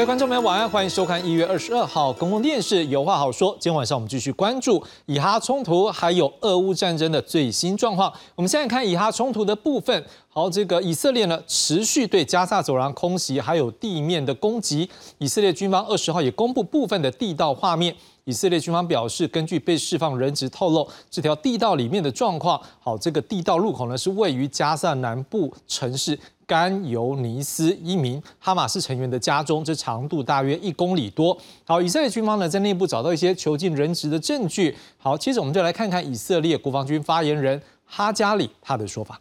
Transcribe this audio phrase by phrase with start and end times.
[0.00, 3.54] 各位观众朋友，晚安，欢迎收看一月二十二号公共电视有话好说。
[3.60, 8.10] 今天晚上我们继续关注以哈冲突还有俄乌战争的最新状况。
[8.34, 10.02] 我们现在看以哈冲突的部分。
[10.30, 14.88] 好，这个以色列呢持续对加沙走廊空袭，还有地面的攻击。
[15.18, 17.94] 以色列军方二十号也公布部分的地道画面。
[18.29, 22.59] 以色列军方表示，根据被释放人质透露，这条地道里面的状况。
[22.79, 26.17] 好，这个地道入口呢是位于加沙南部城市。
[26.47, 31.35] 甘尤尼斯一名哈马斯成员的家中，这长度大约一公里多。
[31.63, 34.75] 好，以色列军方呢在内部找到一些囚禁人质的证据。
[34.99, 39.19] 好，接着我们就来看看以色列国防军发言人哈加里他的说法。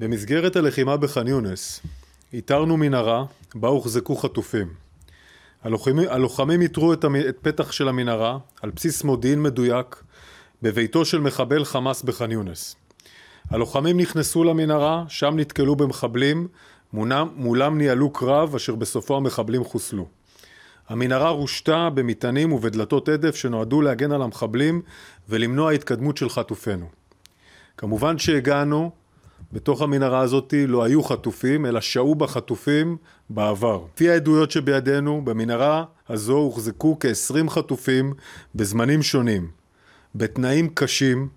[0.00, 1.80] במסגרת הלחימה בח'אן יונס
[2.32, 4.83] איתרנו מנהרה בה הוחזקו חטופים.
[5.65, 7.05] הלוחמים, הלוחמים איתרו את
[7.41, 10.03] פתח של המנהרה על בסיס מודיעין מדויק
[10.61, 12.75] בביתו של מחבל חמאס בח'אן יונס.
[13.49, 16.47] הלוחמים נכנסו למנהרה, שם נתקלו במחבלים,
[16.93, 20.07] מולם, מולם ניהלו קרב אשר בסופו המחבלים חוסלו.
[20.89, 24.81] המנהרה רושתה במטענים ובדלתות הדף שנועדו להגן על המחבלים
[25.29, 26.85] ולמנוע התקדמות של חטופינו.
[27.77, 28.91] כמובן שהגענו,
[29.51, 32.97] בתוך המנהרה הזאת לא היו חטופים, אלא שהו בה חטופים
[33.30, 33.80] בעבר.
[33.94, 38.14] לפי העדויות שבידינו, במנהרה הזו הוחזקו כ-20 חטופים
[38.54, 39.50] בזמנים שונים,
[40.14, 41.28] בתנאים קשים,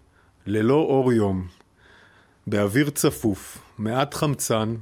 [0.46, 1.48] ללא אור יום.
[2.48, 4.76] באוויר צפוף, מעט חמצן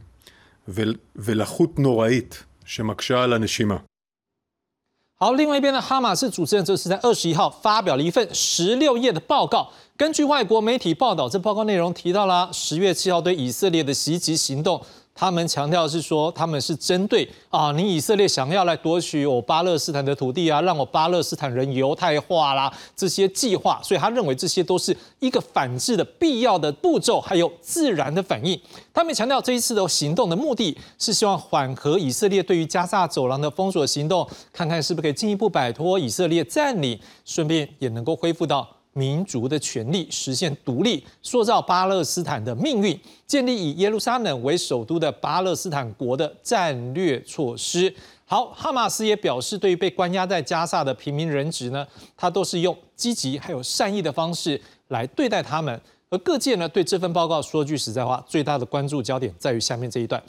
[1.16, 3.78] ולחות נוראית שמקשה על הנשימה.
[5.18, 9.70] 好，另外一边呢，哈马斯主持人则是在二十一号发表了一份十六页的报告。
[9.96, 14.84] 根据外国媒体报道，这报告内容提到了十月七号对以色列的袭击行动。
[15.17, 28.61] 他们强调是说，他们是针对啊，你以色列想要来夺取我巴勒斯坦的土地啊，让我巴勒斯坦人犹太化啦，这些计划，所以他认为这些都是一个反制的必要的步骤，还有自然的反应。
[28.93, 38.76] 他们强调这一次的行动的目的是希望缓和以色列对于加沙走廊的封锁行动，看看是不是可以进一步摆脱以色列占领，顺便也能够恢复到。
[38.97, 47.95] 民族的权利，实现独立，塑造巴勒斯坦的命运，建立以耶路撒冷为首都的巴勒斯坦国的战略措施。
[48.25, 51.87] 好，哈马斯也表示，对于被关押在加萨的平民人质呢，
[52.17, 54.59] 他都是用积极还有善意的方式
[54.89, 55.79] 来对待他们。
[56.09, 60.23] 而各界呢，对这份报告说句实在话，最大的关注焦点在于下面这一段。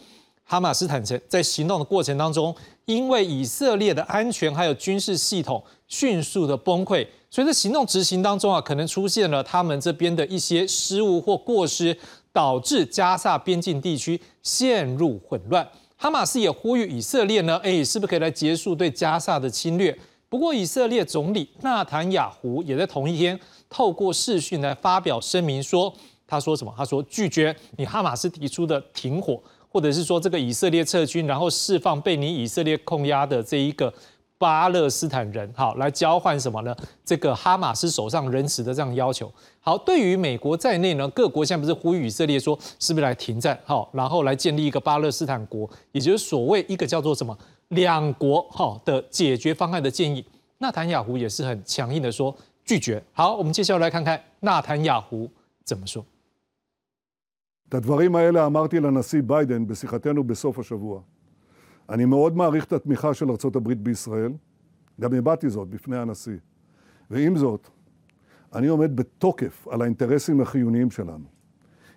[0.43, 2.55] 哈马斯坦承在行动的过程当中，
[2.87, 11.97] 因为以色列的安全还有军事系统迅速的崩溃，所以在行动执行当中啊，可能出现了他们这边的一些失误或过失，
[12.31, 15.67] 导致加萨边境地区陷入混乱。
[15.97, 19.97] 哈马斯也呼吁以色列呢，哎，是不是可以来结束对加萨的侵略？
[20.29, 23.37] 不过以色列总理纳坦雅胡也在同一天
[23.69, 25.93] 透过视讯来发表声明说，
[26.25, 26.73] 他说什么？
[26.77, 29.43] 他说拒绝你哈马斯提出的停火。
[29.69, 33.93] 或者是说这个以色列撤军，然后释放被你以色列控压的这一个
[34.37, 36.75] 巴勒斯坦人，好，来交换什么呢？
[37.03, 39.31] 这个哈马斯手上人质的这样要求。
[39.59, 43.59] 好，对于美国在内呢，各国现在不是呼吁以色列说，是不是来停战？
[43.65, 47.35] 好，然后来建立一个巴勒斯坦国，也就是所谓一个叫做什么
[47.69, 50.23] 两国好的解决方案的建议。
[50.59, 53.03] 纳坦雅胡也是很强硬的说拒绝。
[53.13, 55.29] 好，我们接下来来看看纳坦雅胡
[55.63, 56.05] 怎么说。
[57.69, 61.01] את הדברים האלה אמרתי לנשיא ביידן בשיחתנו בסוף השבוע.
[61.89, 64.31] אני מאוד מעריך את התמיכה של ארה"ב בישראל,
[65.01, 66.37] גם הבעתי זאת בפני הנשיא.
[67.11, 67.67] ועם זאת,
[68.55, 71.25] אני עומד בתוקף על האינטרסים החיוניים שלנו.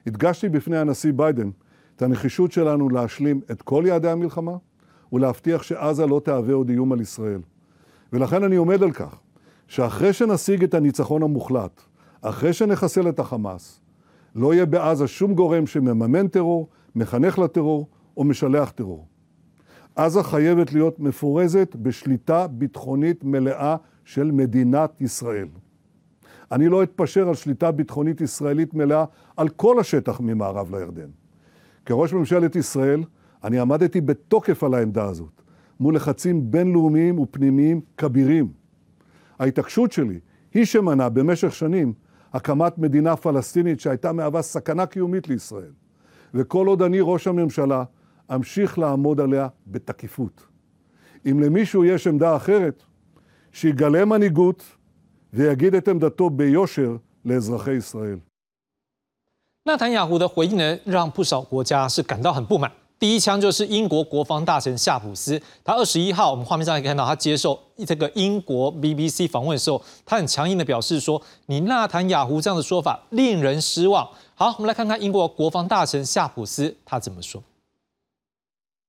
[0.06, 1.50] הדגשתי בפני הנשיא ביידן
[1.96, 4.56] את הנחישות שלנו להשלים את כל יעדי המלחמה
[5.12, 7.40] ולהבטיח שעזה לא תהווה עוד איום על ישראל.
[8.12, 9.20] ולכן אני עומד על כך
[9.68, 11.80] שאחרי שנשיג את הניצחון המוחלט,
[12.22, 13.80] אחרי שנחסל את החמאס,
[14.34, 19.06] לא יהיה בעזה שום גורם שמממן טרור, מחנך לטרור או משלח טרור.
[19.96, 25.48] עזה חייבת להיות מפורזת בשליטה ביטחונית מלאה של מדינת ישראל.
[26.52, 29.04] אני לא אתפשר על שליטה ביטחונית ישראלית מלאה
[29.36, 31.08] על כל השטח ממערב לירדן.
[31.86, 33.02] כראש ממשלת ישראל,
[33.44, 35.42] אני עמדתי בתוקף על העמדה הזאת,
[35.80, 38.48] מול לחצים בינלאומיים ופנימיים כבירים.
[39.38, 40.20] ההתעקשות שלי
[40.54, 41.92] היא שמנעה במשך שנים
[42.33, 45.71] הקמת מדינה פלסטינית שהייתה מהווה סכנה קיומית לישראל.
[46.33, 47.83] וכל עוד אני ראש הממשלה,
[48.35, 50.47] אמשיך לעמוד עליה בתקיפות.
[51.31, 52.83] אם למישהו יש עמדה אחרת,
[53.51, 54.63] שיגלה מנהיגות
[55.33, 58.19] ויגיד את עמדתו ביושר לאזרחי ישראל.
[59.67, 62.71] 纳坦雅胡的回应呢，让不少国家是感到很不满。
[63.00, 74.06] 第一枪就是英国国防大臣夏普斯，他二十一号，我们画面上可以看到他接受这个英国 BBC 访问的时候，他很强硬的表示说：“你纳坦雅胡这样的说法令人失望。”
[74.36, 77.42] 好，我们来看看英国国防大臣夏普斯他怎么说。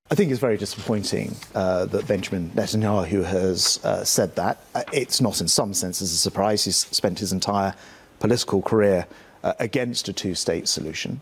[0.10, 4.58] I think it's very disappointing uh, that Benjamin Netanyahu has uh, said that.
[4.92, 6.66] It's not, in some senses, a surprise.
[6.66, 7.76] He's spent his entire
[8.20, 9.06] political career
[9.42, 11.22] uh, against a two state solution.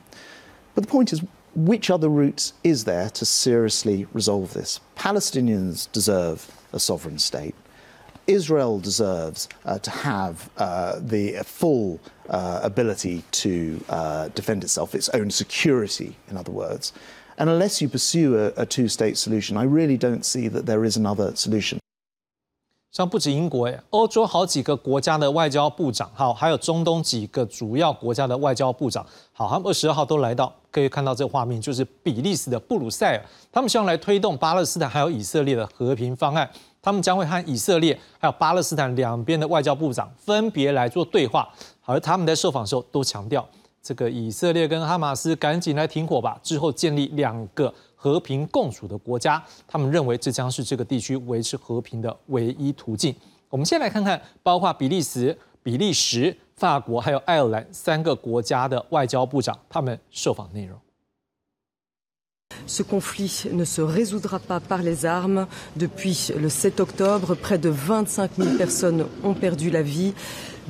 [0.74, 1.22] But the point is,
[1.55, 4.81] which other route is there to seriously resolve this?
[4.97, 7.55] Palestinians deserve a sovereign state.
[8.27, 15.11] Israel deserves uh, to have uh, the full uh, ability to uh, defend itself, its
[15.11, 16.93] own security, in other words.
[17.37, 20.85] And unless you pursue a, a two state solution, I really don't see that there
[20.85, 21.79] is another solution.
[22.93, 36.50] 像不止英国，哎，欧洲好几个国家的外交部长，好，还有中东几个主要国家的外交部长，好，他们二十二号都来到， 可以看到这个画面，就是比利时的布鲁塞尔，他们希望来推动巴勒斯坦还有以色列的和平方案，
[36.82, 41.50] 他们将会和以色列还有巴勒斯坦两边的外交部长分别来做对话，
[41.84, 43.48] 而他们在受访的时候都强调。
[43.82, 49.42] 这个以色列跟哈马斯赶紧来停火吧，之后建立两个和平共处的国家。
[49.66, 53.16] 他们认为这将是这个地区维持和平的唯一途径。
[53.50, 60.78] 我们先来看看，包括比利时、比利时、法国还有爱尔兰三个国家的外交部长他们受访内容。
[62.70, 65.48] Ce conflit ne se résoudra pas par les armes.
[65.76, 70.14] Depuis le 7 octobre, près de 25 000 personnes ont perdu la vie.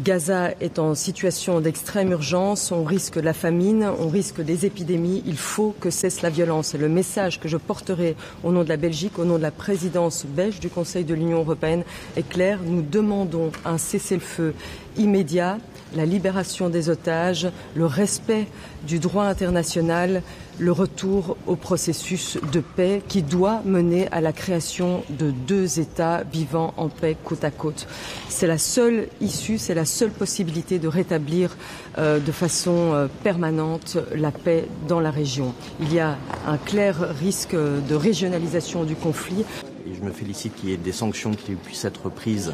[0.01, 5.35] Gaza est en situation d'extrême urgence, on risque la famine, on risque des épidémies, il
[5.35, 6.73] faut que cesse la violence.
[6.73, 8.15] Le message que je porterai
[8.45, 11.39] au nom de la Belgique, au nom de la présidence belge du Conseil de l'Union
[11.39, 11.83] européenne
[12.15, 14.53] est clair, nous demandons un cessez-le-feu
[14.95, 15.57] immédiat,
[15.95, 18.47] la libération des otages, le respect
[18.87, 20.21] du droit international,
[20.59, 26.23] le retour au processus de paix qui doit mener à la création de deux États
[26.23, 27.87] vivant en paix côte à côte.
[28.27, 31.55] C'est la seule issue, c'est la seule possibilité de rétablir
[31.97, 35.53] euh, de façon euh, permanente la paix dans la région.
[35.79, 39.45] Il y a un clair risque de régionalisation du conflit.
[39.91, 42.53] Je me félicite qu'il y ait des sanctions qui puissent être prises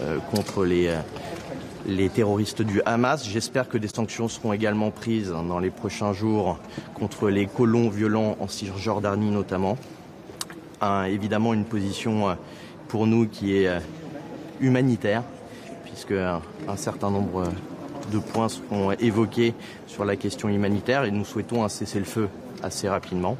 [0.00, 0.94] euh, contre les
[1.86, 3.28] les terroristes du Hamas.
[3.28, 6.58] J'espère que des sanctions seront également prises dans les prochains jours
[6.94, 9.76] contre les colons violents en Cisjordanie notamment.
[11.08, 12.34] Évidemment une position euh,
[12.88, 13.80] pour nous qui est euh,
[14.60, 15.22] humanitaire,
[15.84, 17.44] puisque un, un certain nombre
[18.10, 19.54] de points seront évoqués
[19.86, 22.28] sur la question humanitaire et nous souhaitons un cessez-le-feu
[22.62, 23.36] assez rapidement.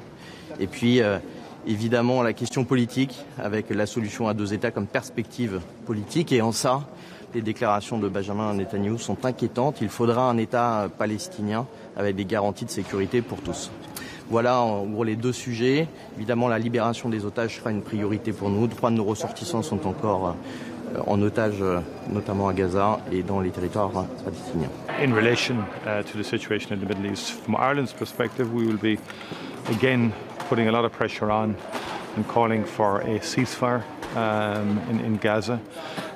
[0.58, 1.18] Et puis, euh,
[1.66, 6.32] évidemment, la question politique, avec la solution à deux États comme perspective politique.
[6.32, 6.82] Et en ça,
[7.34, 9.80] les déclarations de Benjamin Netanyahu sont inquiétantes.
[9.80, 11.66] Il faudra un État palestinien
[11.96, 13.70] avec des garanties de sécurité pour tous.
[14.28, 15.88] Voilà en gros les deux sujets.
[16.16, 18.66] Évidemment, la libération des otages sera une priorité pour nous.
[18.68, 20.36] Trois de nos ressortissants sont encore
[20.96, 23.90] euh, en otage, euh, notamment à Gaza et dans les territoires
[24.24, 24.70] palestiniens.
[25.02, 28.78] In relation uh, to the situation in the Middle East, from Ireland's perspective, we will
[28.80, 28.98] be
[29.68, 30.12] again
[30.48, 31.56] putting a lot of pressure on
[32.16, 33.82] and calling for a ceasefire
[34.16, 35.60] um, in, Gaza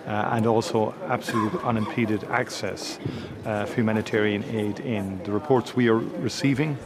[0.07, 2.99] and also absolute unimpeded access
[3.45, 5.23] uh, for humanitarian aid in.
[5.25, 6.79] The reports we are receiving,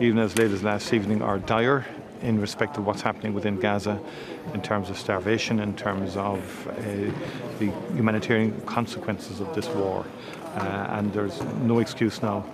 [0.00, 1.86] even as late as last evening, are dire
[2.22, 4.00] in respect of what's happening within Gaza
[4.54, 6.72] in terms of starvation, in terms of uh,
[7.58, 10.04] the humanitarian consequences of this war.
[10.54, 12.44] Uh, and there's no excuse now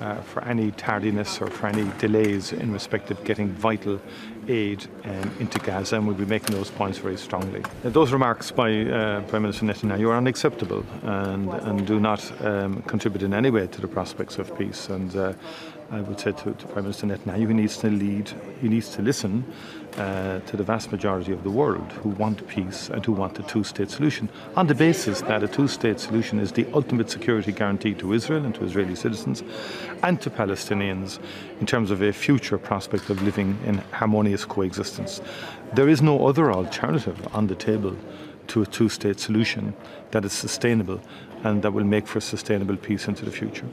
[0.00, 4.00] uh, for any tardiness or for any delays in respect of getting vital
[4.48, 7.62] aid um, into Gaza, and we'll be making those points very strongly.
[7.82, 13.22] Those remarks by uh, Prime Minister Netanyahu are unacceptable and, and do not um, contribute
[13.22, 14.88] in any way to the prospects of peace.
[14.88, 15.32] And uh,
[15.94, 18.28] I would say to, to, Prime Minister Netanyahu, he needs to lead,
[18.60, 19.44] he needs to listen
[19.96, 23.44] uh, to the vast majority of the world who want peace and who want a
[23.44, 27.52] two state solution on the basis that a two state solution is the ultimate security
[27.52, 29.44] guarantee to Israel and to Israeli citizens
[30.02, 31.20] and to Palestinians
[31.60, 35.20] in terms of a future prospect of living in harmonious coexistence.
[35.74, 37.96] There is no other alternative on the table
[38.48, 39.74] to a two state solution
[40.10, 41.00] that is sustainable
[41.44, 43.66] and that will make for sustainable peace into the future.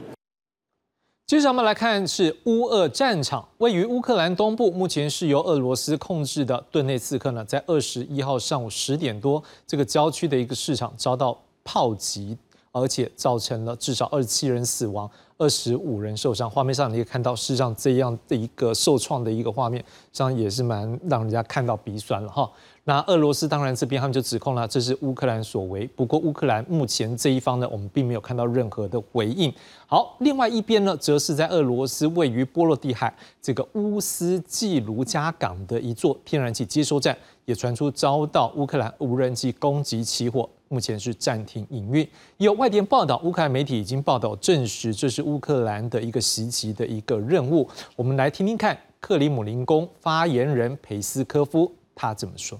[1.24, 12.36] 接着我们来看是乌俄战场，位于乌克兰东部，目前是由俄罗斯控制的顿内刺克呢，在二十一号上午十点多，这个郊区的一个市场遭到炮击，
[12.70, 16.50] 而且造成了至少二十七人死亡，二十五人受伤。
[16.50, 22.50] 画面上你可以看到，事实上这样的一个受创的一个画面，实际上也是蛮让人家看到鼻酸了哈。
[22.84, 25.86] 那俄罗斯当然这边他们就指控了，这是乌克兰所为。
[25.94, 29.52] 不过乌克兰目前这一方呢，我们并没有看到任何的回应。
[29.86, 42.04] 好，另外一边呢，则是在俄罗斯位于波罗的海这个乌斯季卢加港的一座天然气接收站，也传出遭到乌克兰无人机攻击起火，目前是暂停营运。
[42.38, 47.68] 有外电报道，乌克兰媒体已经报道证实，这是乌克兰的一个袭击的一个任务。
[47.94, 48.76] 我们来听听看。
[48.98, 52.56] 克里姆林宫发言人裴斯科夫，他怎么说。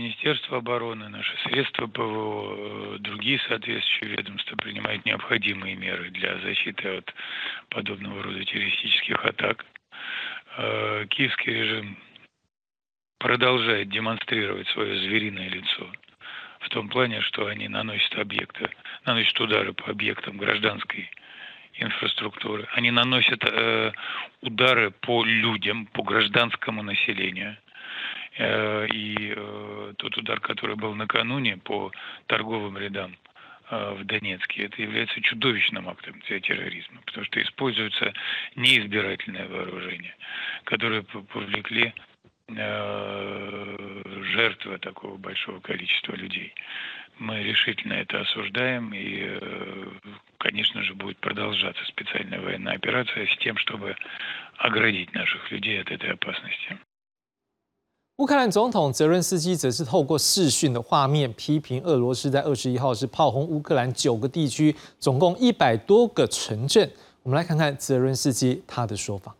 [0.00, 7.14] Министерство обороны, наши средства ПВО, другие соответствующие ведомства принимают необходимые меры для защиты от
[7.68, 9.66] подобного рода террористических атак.
[11.10, 11.98] Киевский режим
[13.18, 15.92] продолжает демонстрировать свое звериное лицо
[16.60, 18.70] в том плане, что они наносят объекты,
[19.04, 21.10] наносят удары по объектам гражданской
[21.74, 22.66] инфраструктуры.
[22.72, 23.92] Они наносят э,
[24.40, 27.58] удары по людям, по гражданскому населению.
[28.38, 31.90] Э, и э, тот удар, который был накануне по
[32.26, 33.16] торговым рядам
[33.70, 38.12] э, в Донецке, это является чудовищным актом терроризма, потому что используется
[38.54, 40.14] неизбирательное вооружение,
[40.64, 41.92] которое повлекли
[44.32, 46.52] жертвы такого большого количества людей.
[47.20, 49.38] Мы решительно это осуждаем, и,
[50.38, 53.94] конечно же, будет продолжаться специальная военная операция с тем, чтобы
[54.56, 56.76] оградить наших людей от этой опасности.
[58.19, 66.89] 乌克兰总统泽伦斯基则是透过视讯的画面批评俄罗斯在二十一号是炮轰乌克兰九个地区，总共一百多个城镇。
[67.23, 69.35] 我们来看看泽伦斯基他的说法。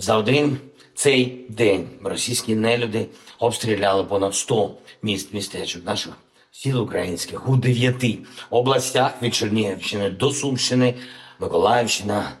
[0.00, 0.58] За один
[0.94, 3.08] цей день російські нелюди
[3.38, 6.12] обстріляли понад 100 міст містечок наших
[6.52, 8.18] сіл українських у дев'яти
[8.50, 10.94] областях від Чернігівщини до Сумщини,
[11.38, 12.32] Миколаївщина,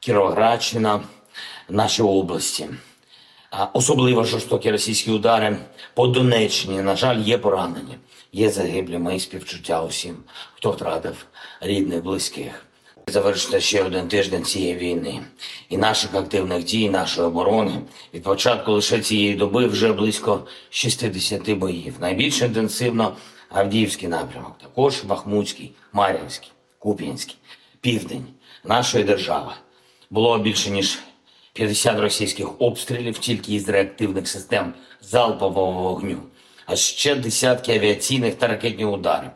[0.00, 1.00] Кіровоградщина,
[1.68, 2.68] наші області.
[3.73, 5.57] Особливо жорстокі російські удари
[5.93, 6.81] по Донеччині.
[6.81, 7.97] На жаль, є поранені,
[8.33, 8.97] є загиблі.
[8.97, 10.15] Мої співчуття усім,
[10.55, 11.25] хто втратив
[11.61, 12.65] рідних, близьких.
[13.07, 15.21] Завершиться ще один тиждень цієї війни
[15.69, 17.81] і наших активних дій, нашої оборони.
[18.13, 21.95] Від початку лише цієї доби вже близько 60 боїв.
[21.99, 23.15] Найбільш інтенсивно
[23.49, 27.35] Авдіївський напрямок, також Бахмутський, Мар'їнський, Куп'янський,
[27.81, 28.25] Південь
[28.63, 29.51] нашої держави.
[30.09, 30.99] Було більше ніж
[31.54, 36.18] 50 російських обстрілів тільки із реактивних систем залпового вогню,
[36.66, 39.30] а ще десятки авіаційних та ракетних ударів.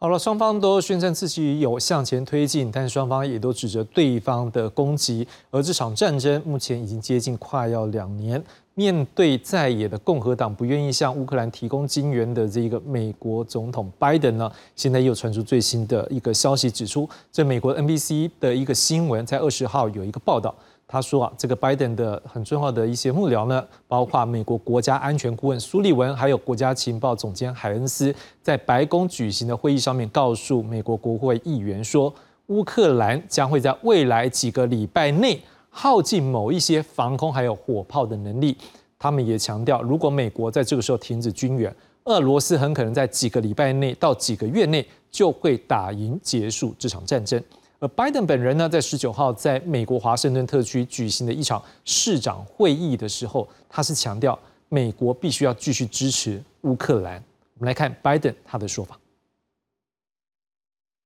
[0.00, 5.26] 好了，双方都宣称自己有向前推进，但双方也都指责对方的攻击。
[5.50, 8.40] 而这场战争目前已经接近快要两年，
[8.74, 20.54] 面对在野的共和党不愿意向乌克兰提供金援的这个美国总统拜登呢，现在又传出最新的一个消息，指出这美国 NBC 的一个新闻在二十号有一个报道。
[20.93, 32.13] 他说啊，这个拜登的很重要的一些幕僚呢，包括美国国家安全顾问苏利文，还有国家情报总监海恩斯，在白宫举行的会议上面，告诉美国国会议员说，
[32.45, 38.55] 乌克兰将会在未来几个礼拜内耗尽某一些防空还有火炮的能力。
[38.99, 47.43] 他们也强调，如果美国在这个时候停止军援，俄罗斯很可能在几个礼拜内到几个月内就会打赢结束这场战争。
[47.82, 54.38] 而拜登本人呢，在十九号在美国华盛顿特区举行的一场市长会议的时候，他是强调
[54.68, 57.22] 美国必须要继续支持乌克兰。
[57.58, 58.98] 我们来看拜登他的说法。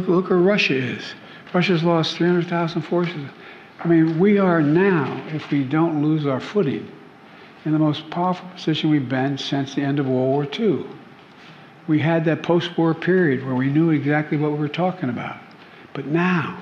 [0.06, 1.14] Look where Russia is.
[1.52, 3.28] Russia's lost 300,000 forces.
[3.84, 6.84] I mean, we are now, if we don't lose our footing,
[7.64, 10.84] in the most powerful position we've been since the end of World War II.
[11.86, 15.36] We had that post war period where we knew exactly what we were talking about.
[15.94, 16.56] But now,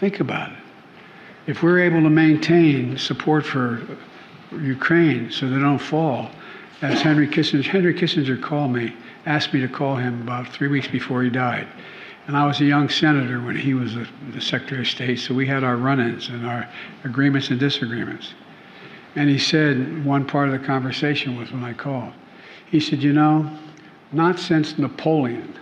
[0.00, 0.58] think about it.
[1.46, 3.82] If we're able to maintain support for
[4.50, 6.30] Ukraine so they don't fall,
[6.80, 8.94] as Henry Kissinger, Henry Kissinger called me,
[9.26, 11.68] asked me to call him about three weeks before he died.
[12.26, 15.34] And I was a young senator when he was the, the Secretary of State, so
[15.34, 16.66] we had our run ins and our
[17.04, 18.32] agreements and disagreements.
[19.16, 22.12] And he said, one part of the conversation was when I called,
[22.70, 23.50] he said, You know,
[24.12, 25.58] not since Napoleon,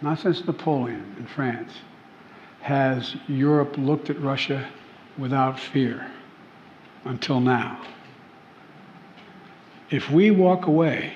[0.00, 1.72] not since Napoleon in France,
[2.66, 4.68] has Europe looked at Russia
[5.16, 6.04] without fear
[7.04, 7.80] until now.
[9.88, 11.12] If we walk away,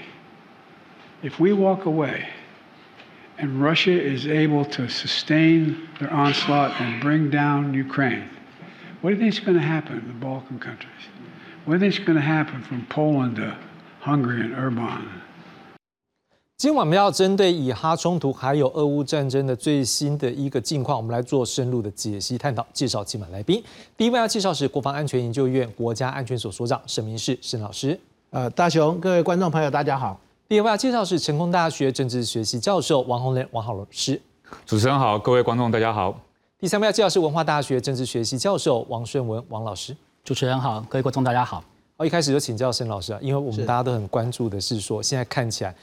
[1.24, 2.28] if we walk away,
[3.38, 8.30] and Russia is able to sustain their onslaught and bring down Ukraine,
[9.00, 11.02] what do you think is going to happen in the Balkan countries?
[11.64, 13.58] What do you think is going to happen from Poland to
[13.98, 15.20] Hungary and Urban?
[16.60, 22.62] 今晚我们要针对以哈冲突还有俄乌战争的最新的一个境况，我们来做深入的解析探讨。
[22.70, 23.64] 介绍今晚来宾，
[23.96, 27.98] 第一位要介绍是国防安全研究院国家安全所所长沈明世沈老师。
[28.28, 30.20] 呃，大雄，各位观众朋友，大家好。
[30.50, 34.20] 第二位要介绍是成功大学政治学系教授王洪仁王浩老师。
[34.66, 36.14] 主持人好，各位观众大家好。
[36.58, 39.96] 第三位要介绍是文化大学政治学系教授王顺文王老师。
[40.22, 41.64] 主持人好，各位观众大家好。
[41.96, 45.74] 好，一开始就请教沈老师啊，因为我们大家都很关注的是说，现在看起来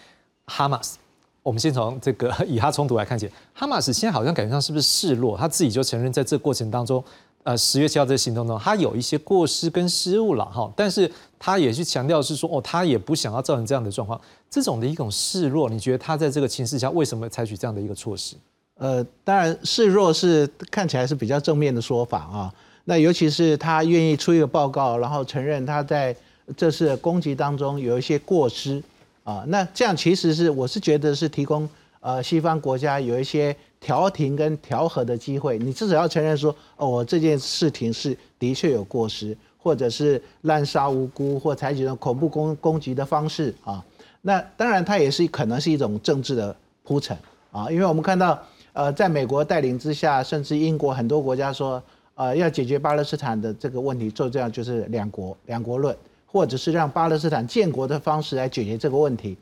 [0.47, 0.97] 哈马斯。
[1.43, 5.37] 我们先从这个 以哈冲突来看起，哈马斯现在好像感觉上是不是示弱？
[5.37, 7.01] 他自己就承认在这过程当中，
[7.43, 18.35] 呃十月七号这个行动中，他有一些过失跟失误了哈，但是他也去强调是说，哦，他也不想要造成这样的状况，这种的一种示弱，你觉得他在这个情势下为什么采取这样的一个措施？
[18.77, 22.53] 呃，当然示弱是看起来是比较正面的说法啊。
[22.83, 26.15] 那尤其是他愿意出一个报告，然后承认他在
[26.57, 28.83] 这次攻击当中有一些过失
[29.27, 29.43] 啊。
[29.47, 31.67] 那这样其实是我是觉得是提供
[31.99, 33.53] 呃西方国家有一些。
[33.79, 43.85] 调停跟调和的机会，你至少要承认说，哦，我这件事情是的确有过失，或者是滥杀无辜，或采取了恐怖攻攻击的方式啊。
[44.23, 46.53] 那当然，它也是可能是一种政治的
[46.83, 47.15] 铺陈
[47.51, 48.41] 啊，因为我们看到，
[48.73, 51.81] 呃，在美国带领之下，甚至英国很多国家说，
[52.15, 55.95] 呃，要解决巴勒斯坦的这个问题，做这样就是两国两国论，
[56.27, 59.35] 或者是让巴勒斯坦建国的方式来解决这个问题，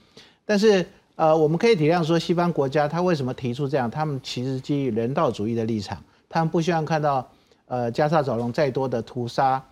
[0.45, 0.85] 但是。
[1.17, 3.89] 呃，我们可以体谅说，西方国家他为什么提出这样？
[3.89, 7.25] 他们其实基于人道主义的立场，他们不希望看到
[7.67, 9.63] 呃加沙走廊再多的屠杀，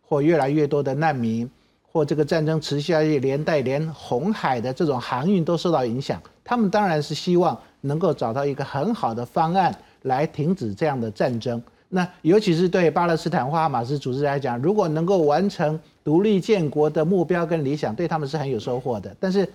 [0.00, 1.50] 或越来越多的难民，
[1.82, 6.18] 或这个战争持续下去，连带连红海的这种航运都受到影响。
[6.42, 11.62] 他们当然是希望能够找到一个很好的方案来停止这样的战争。
[11.88, 19.14] 那尤其是对巴勒斯坦或哈马斯组织来讲，如果能够完成独立建国的目标跟理想，对他们是很有收获的。
[19.18, 19.48] 但是。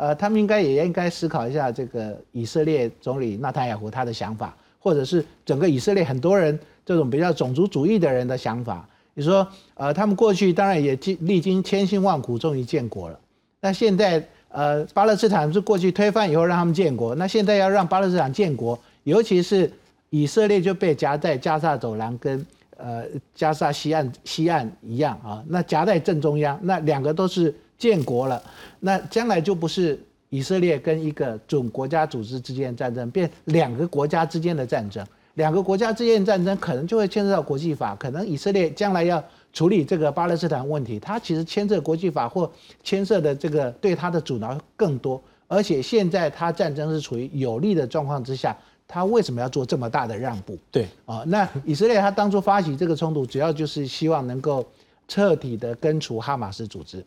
[0.00, 8.88] 呃，他们应该也应该思考一下这个以色列总理纳坦雅胡他的想法，或者是整个以色列很多人这种比较种族主义的人的想法。
[9.14, 13.18] 你说，呃，他们过去当然也经历经千辛万苦，终于建国了。
[13.60, 19.68] 那现在，呃，巴勒斯坦是过去推翻以后让他们建国，那现在要让巴勒斯坦建国，尤其是
[20.10, 22.46] 以色列就被夹在加沙走廊跟
[22.76, 27.54] 呃加沙西岸西岸一样啊，那夹在正中央，那两个都是。
[27.78, 28.42] 建国了，
[28.80, 29.96] 那将来就不是
[30.30, 35.06] 以色列跟一个总国家组织之间的战争，变两个国家之间的战争。
[35.34, 42.50] 两个国家之间的战争可能就会牵涉到国际法，可能以色列将来要处理这个巴勒斯坦问题，它其实牵涉国际法或
[42.82, 45.22] 牵涉的这个对它的阻挠更多。
[45.46, 50.58] 而且现在它战争是处于有利的状况之下，它为什么要做这么大的让步？
[50.72, 54.66] 对啊，那以色列他当初发起这个冲突，主要就是希望能够
[55.06, 57.04] 彻底的根除哈马斯组织。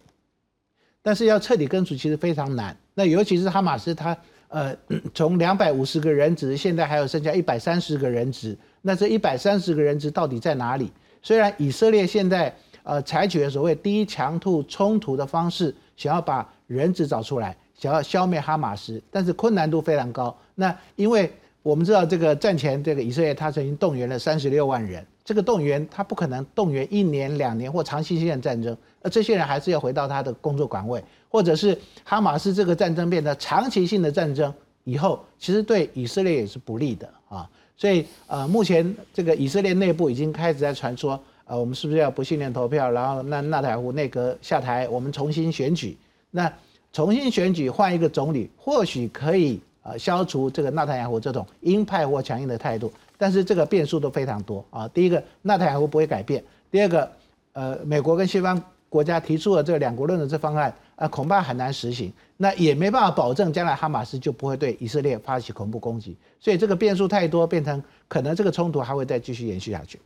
[1.01, 4.15] 但是要彻底根除其实非常难，那尤其是哈马斯，他
[4.49, 4.77] 呃
[5.15, 10.91] 从两百五十个人质，现在还有剩下一百三十个人质，那这一百三十个人质到底在哪里？
[11.23, 20.37] 虽然以色列现在呃采取了所谓低强度冲突的方式，想要把人质找出来，想要消灭哈马斯，但是困难度非常高。
[20.53, 21.33] 那因为
[21.63, 28.75] 我们知道这个战前这个以色列他曾经动员了三十六万人，这个动员他不可能动员一年两年或长期性的战争。
[29.03, 37.49] 而这些人还是要回到他的工作岗位，或者是哈马斯这个战争变得长期性的战争以后，其实对以色列也是不利的啊。
[37.77, 45.97] 所以呃，目前这个以色列内部已经开始在传说，呃，我们是不是要不信任投票，然后那纳塔胡内阁下台，我们重新选举？
[46.29, 46.51] 那
[46.93, 54.87] 重新选举换一个总理，或许可以呃消除这个纳塔雅胡这种鹰派或强硬的态度，但是这个变数都非常多啊。
[54.89, 57.11] 第一个，纳塔雅胡不会改变；第二个，
[57.53, 58.61] 呃，美国跟西方。
[58.91, 62.11] 国家提出了这个两国论的这方案，啊，恐怕很难实行。
[62.35, 66.13] 那也没办法保证将来哈马斯就不会对以色列发起恐怖攻击。
[66.41, 69.97] 所以这个变数太多，变成可能这个冲突还会再继续延续下去。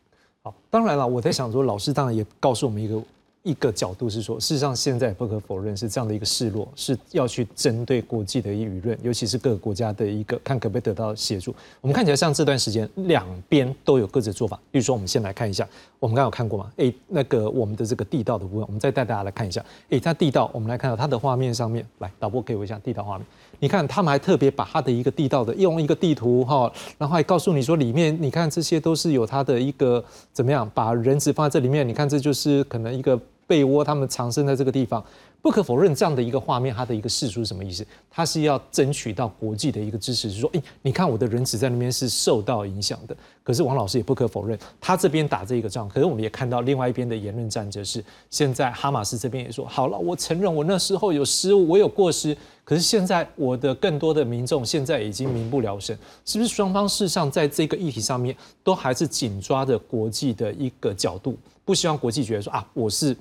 [0.43, 3.01] 好，当然了，我在想说，老师当然也告诉我们一个。
[3.45, 11.53] 一个角度是说，事实上现在不可否认是这样的一个示弱，是要去针对国际的舆论，尤其是各个国家的一个看可不可以得到协助。
[11.79, 14.59] 我们看起来像这段时间两边都有各自的做法。
[14.71, 15.67] 比如说，我们先来看一下，
[15.99, 16.71] 我们刚有看过吗？
[16.77, 19.63] 哎，那个我们的这个地道的部分，我们再带大家来看一下。
[19.91, 23.27] 哎，在地道，我们来看到它的画面上面，来导播给我一下地道画面。
[23.59, 30.03] 你看，他们还特别把它的一个地道的用一个地图哈，然后还告诉你说里面，你看这些都是有它的一个
[30.33, 31.87] 怎么样，把人质放在这里面。
[31.87, 33.19] 你看，这就是可能一个。
[33.47, 35.03] 被窝，他们藏身在这个地方，
[35.41, 37.85] 不可否认，这样的一个画面，它的一个示出什么意思？
[38.09, 43.15] 它是要争取到国际的一个支持，是说，哎，你看我的人质在那边是受到影响的。
[43.43, 52.35] 可是王老师也不可否认，他这边打这个仗，可是我们也看到另外一边的言论战，则是现在哈马斯这边也说，好了，我承认我那时候有失误，我有过失。
[52.63, 63.15] 可是现在我的更多的民众现在已经民不聊生，是不是双方事实上在这个议题上面都还是紧抓着国际的一个角度，不希望国际觉得说啊，我是。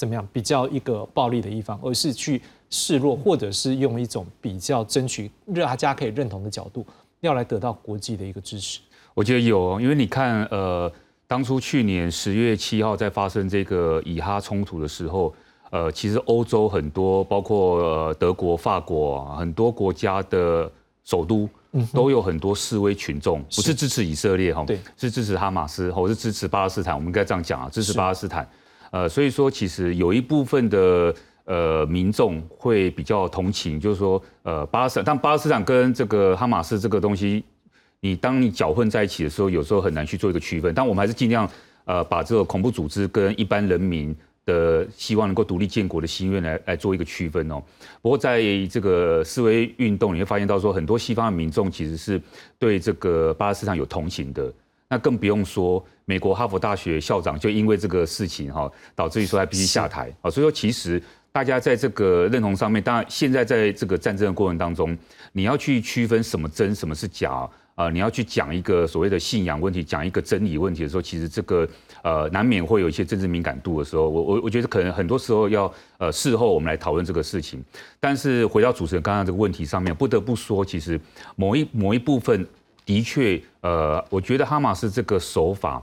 [0.00, 6.86] 怎么样比较一个暴力的一方，而是去示弱，或者是用一种比较争取让大家可以认同的角度，
[7.20, 8.80] 要来得到国际的一个支持。
[9.12, 10.90] 我觉得有，因为你看，呃，
[11.26, 15.34] 当初去年十月七号在发生这个以哈冲突的时候，
[15.70, 20.72] 呃，其实欧洲很多，包括德国、法国很多国家的
[21.04, 21.46] 首都
[21.92, 28.48] 都有很多示威群众，不是支持以色列哈，对，是支持哈马斯或者是支持巴勒斯坦，我们应该这样讲啊，支持巴勒斯坦。
[28.90, 37.44] 呃，所以说其实有一部分的呃民众会比较同情，就是说呃巴勒斯坦，但巴勒斯坦跟这个哈马斯这个东西，
[38.00, 40.74] 你当你搅混在一起的时候，有时候很难去做一个区分。
[40.74, 41.48] 但我们还是尽量
[41.84, 44.16] 呃把这个恐怖组织跟一般人民。
[44.46, 47.62] 的希望能够独立建国的心愿来来做一个区分哦。
[48.00, 52.20] 不过在这个示威运动，你会发现到说，很多西方的民众其实是
[52.58, 54.50] 对这个巴勒斯坦有同情的。
[54.90, 60.28] 那更不用说美国哈佛大学校长就因为这个事情哈，导致于说他必须下台啊。
[60.28, 64.94] 所以说，其实大家在这个认同上面，当然现在在这个战争的过程当中，
[65.32, 67.48] 你要去区分什么真，什么是假。
[67.76, 71.66] 啊，你要去讲一个所谓的信仰问题，讲一个真理问题的时候，其实这个
[72.02, 77.64] 呃难免会有一些政治敏感度的时候，我我我觉得可能很多时候要呃事后我们来讨论这个事情。
[77.98, 81.00] 但是回到主持人刚刚这个问题上面，不得不说，其实
[81.36, 82.46] 某一某一部分
[82.84, 85.82] 的确呃，我觉得哈马斯这个手法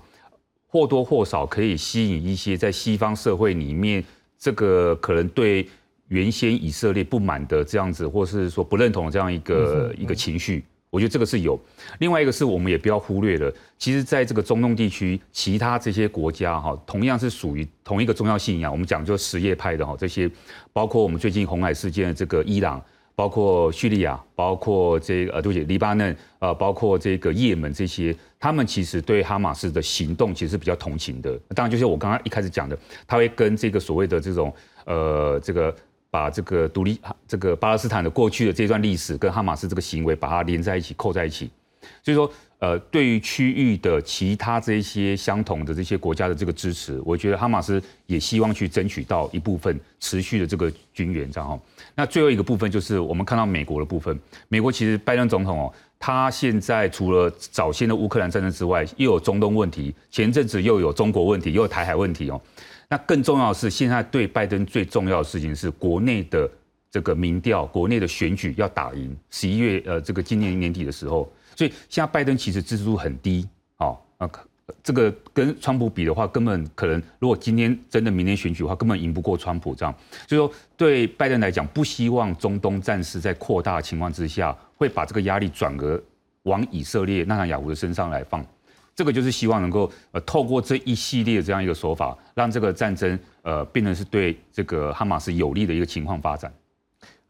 [0.67, 4.03] 或多或少可以吸引一些在西方社会里面
[4.37, 5.67] 这个可能对
[6.09, 10.63] 原先以色列不满的这样子，或是说不认同这样一个一个情绪。
[10.89, 11.59] 我觉得这个是有，
[11.99, 13.53] 另外一个是我们也不要忽略了。
[13.77, 18.71] 其实，在这个中东地区，其他这些国家哈，同样是属于同一个宗教信仰。
[18.71, 20.31] 我们讲就什叶派的哈，这些
[20.71, 22.81] 包括我们最近红海事件的这个伊朗，
[23.17, 31.35] 包括叙利亚，包括这呃，对不起，黎巴嫩，呃，包括这个也门这些，他们其实对哈马斯的行动其实是比较同情的。
[31.55, 32.77] 当然，就是我刚刚一开始讲的，
[33.07, 34.53] 他会跟这个所谓的这种
[34.85, 35.75] 呃，这个。
[36.09, 41.49] 把这个独立这个巴勒斯坦的过去的这段历史跟哈马斯这个行为把它连在一起扣在一起，
[42.03, 51.59] 所以说呃对于区域的其他这些相同的这些国家的这个支持，我觉得哈马斯也希望去争取到一部分持续的这个军援，这样哈。
[51.95, 62.39] 那最后一个部分就是我们看到美国的部分，美国其实拜登总统哦，他现在除了早先的乌克兰战争之外，又有中东问题，前阵子又有中国问题，又有台海问题哦。
[62.89, 66.49] 那更重要的是，现在对拜登最重要的事情是国内的
[66.89, 69.15] 这个民调，国内的选举要打赢。
[69.29, 74.29] 十一月呃，这个今年年底的时候，所以现在拜登其实支持度很低，哦，啊，
[74.83, 79.91] 这个跟川普比的话，根本可能如果今天真的明天选举的话，根本赢不过川普这样。
[80.27, 85.99] 所以说，对拜登来讲，不希望中东战事在扩大的情况之下，会把这个压力转而
[86.43, 88.45] 往以色列纳坦雅胡的身上来放。
[88.93, 96.53] 这个就是希望能够呃透过这一系列这样一个手法，让这个战争呃变成是对这个哈马斯有利的一个情况发展。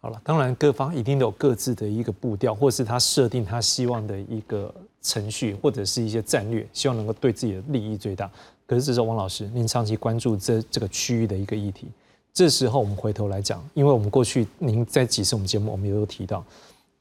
[0.07, 8.31] 好了，当然各方一定都有各自的一个步调，或是他设定他希望的一个程序，或者是一些战略，希望能够对自己的利益最大。
[8.65, 11.87] 可是这时候，王老师，您长期关注这这个区域的一个议题，
[12.33, 16.41] 这时候我们回头来讲，因为我们过去您在几次我们节目我们也有提到，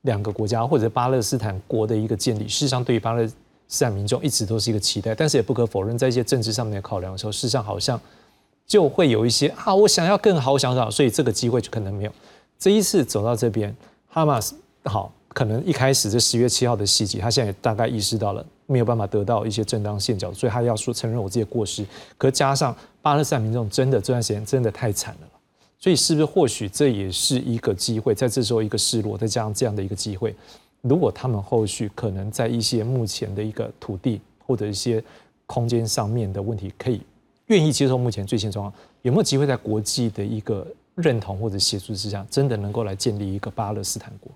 [0.01, 3.25] 两个国家或者巴勒斯坦国的一个建立，事实上对于巴勒
[3.69, 8.01] 斯坦民众一直都是一个期待，但是也不可否认，在一些政治上面的考量的时候，事实上好像
[8.67, 12.13] 就会有一些啊，我想要更好，我想要，所以这个机会就可能没有。
[12.59, 13.75] 这一次走到这边，
[14.09, 21.85] 哈马斯好，可能一开始这十月七号的袭击，他现在也大概意识到了没有办法得到一些正当线脚，所以他要说承认我自己的过失。
[22.17, 25.29] 可加上巴勒斯坦民众真的这段时间真的太惨了，
[25.79, 30.35] 所以是不是或许这也是一个机会，在这时候一个失落，再加上这样的一个机会。
[30.81, 35.03] 如果他们后续可能在一些目前的一个土地或者一些
[35.45, 37.03] 空间上面的问题，可以
[37.47, 44.33] 愿意接受目前最新状况，有没有机会在国际的一个认同或者协助之下，真的能够来建立一个巴勒斯坦国？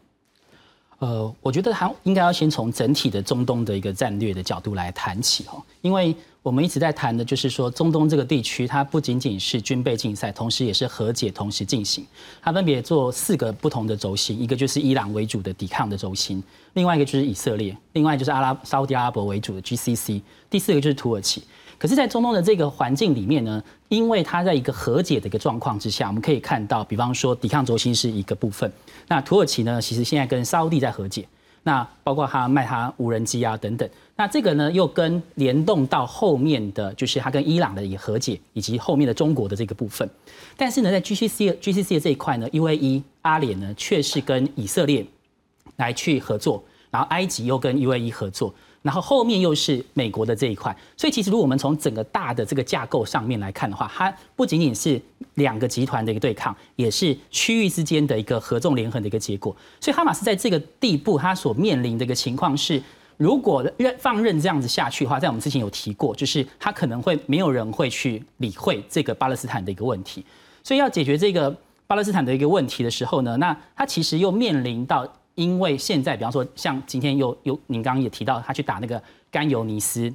[1.01, 6.15] 呃，我觉得他应该要先从整体的中东的一个战略的角度来谈起哦，因为。
[6.43, 12.03] 我们一直在谈的就是说，中东这个地区，它不仅仅是军备竞赛，同时也是和解同时进行。
[12.41, 16.43] 它分别做四个不同的轴心，一个就是伊朗为主的抵抗的轴心，
[16.73, 21.43] 另外一个就是以色列，另外就是阿拉沙特阿拉伯为主的 GCC，第四个就是土耳其。
[21.81, 28.71] 可是，在中东的这个环境里面呢，因为它在一个和解的一个状况之下，我们可以看到，比方说抵抗轴心是一个部分，
[29.09, 31.27] 那土耳其呢，其实现在跟沙特在和解。
[31.63, 40.07] 那包括他卖他无人机啊等等，那这个呢又跟联动到后面的就是他跟伊朗的也和解，以及后面的中国的这个部分。
[40.59, 45.07] 但是呢，在 GCC GCC 的这一块呢，UAE 阿联呢却是跟以色列
[45.77, 48.55] 来去合作，然后埃及又跟 UAE 合作。
[48.83, 55.01] 然后后面又是美国的这一块，所以其实如果我们从整个大的这个架构上面来看的话，它不仅仅是
[55.35, 59.55] 两个集团的一个对抗，也是区域之间的一个合纵连横的一个结果。
[59.81, 62.83] 所以哈马斯在这个地步，它所面临的一个情况是，
[63.19, 70.25] 如果任放任这样子下去的话，在我们之前有提过，就是它可能会没有人会去理会这个巴勒斯坦的一个问题。
[70.63, 71.55] 所以要解决这个
[71.87, 75.07] 巴勒斯坦的一个问题的时候呢，那它其实又面临到。
[75.41, 80.15] 因为现在比方说像今天又又您刚刚也提到他去打那个甘尤尼斯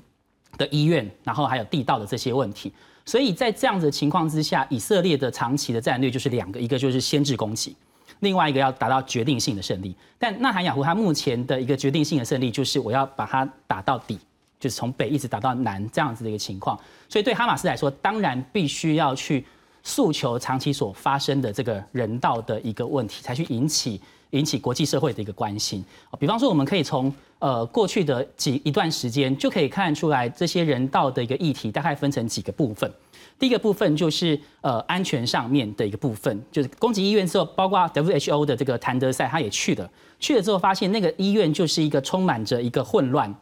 [0.56, 2.72] 的医院，然后还有地道的这些问题，
[3.06, 7.76] 所以在这样子的情况之下，以色列的长期的战略就是两个，一个就是先制攻击，
[8.20, 9.96] 另外一个要达到决定性的胜利。
[10.20, 14.20] 但纳坦雅胡他目前的一个决定性的胜利就是我要把它打到底。
[14.58, 19.46] 就是从北一直打到南这样子的一个情况，所以对哈马斯来说，当然必须要去
[19.84, 24.02] 诉求长期所发生的这个人道的一个问题，才去引起
[24.38, 25.84] 引起国际社会的一个关心。
[26.19, 32.91] 比方说，我们可以从呃过去的几一段时间就可以看出来，这些人道的一个议题大概分成几个部分。
[33.38, 43.34] 第一个部分就是呃安全上面的一个部分，就是攻击医院之后，包括 WHO 的这个谭德赛他也去了，去了之后发现那个医院就是一个充满着一个混乱。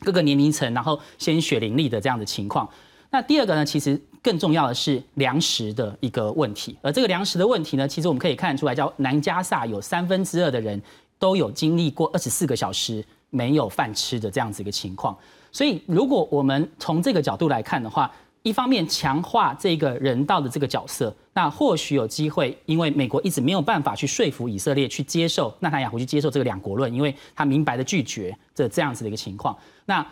[0.00, 2.68] 各个年龄层，然后鲜血淋漓的这样的情况。
[3.10, 6.76] 那第二个呢，其实更重要的是粮食的一个问题。
[6.82, 10.80] 而这个粮食的问题呢，其实我们可以看得出来，叫南加萨有三分之二的人
[11.18, 15.16] 都有经历过二十四个小时没有饭吃的这样子一个情况。
[15.50, 18.10] 所以，如果我们从这个角度来看的话，
[18.42, 29.56] 一方面强化这个人道的这个角色，那或许有机会，因为美国一直没有办法去说服以色列去接受纳坦雅胡去接受这个两国论，因为他明白的拒绝这这样子的一个情况。
[29.86, 30.06] 那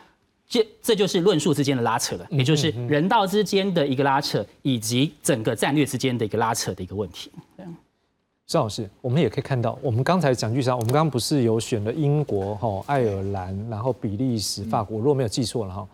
[0.49, 7.31] 这这就是论述之间的拉扯了，也就是人道之间的一个拉扯，以及整个战略之间的一个拉扯的一个问题。
[8.47, 10.73] 邵老师，我们也可以看到，我们刚才讲句啥？
[10.77, 15.89] 我们刚刚不是有选了英国、哈爱尔兰，然后比利时、法国，如果没有记错了哈。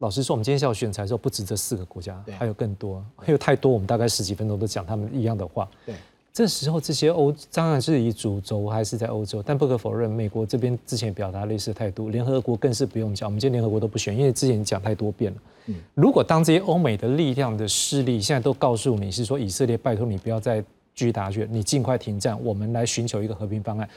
[0.00, 3.72] 老实说，我们今天下午选材的时候，不止这四个国家，还有更多，还有太多。
[3.72, 5.66] 我们大概十几分钟都讲他们一样的话。
[5.86, 5.94] 对。
[6.36, 13.26] 这时候，这些欧当然是以主轴还是在欧洲，但不可否认，美国这边之前表达类似的态度，联合国更是不用讲。
[13.26, 15.38] 我们今天联合国都不选，因为之前讲太多遍了。
[15.68, 20.60] 嗯，如果当这些欧美的力量的势力现在都告诉你是说以色列，拜托你不要再
[20.94, 23.88] 继续打去，你尽快停战，我们来寻求一个和平方案。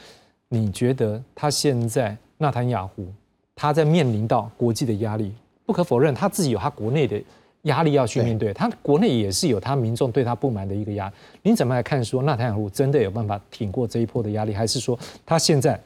[0.48, 3.06] 你觉得他现在纳坦雅胡
[3.54, 5.30] 他在面临到国际的压力，
[5.66, 7.22] 不可否认他自己有他国内的。
[7.62, 11.12] 压力要去面对，他国内也是有他民众对他不满的一个压。
[11.42, 15.78] 您怎么来看说纳坦雅胡真的有办法挺过这一波的压力，还是说他现在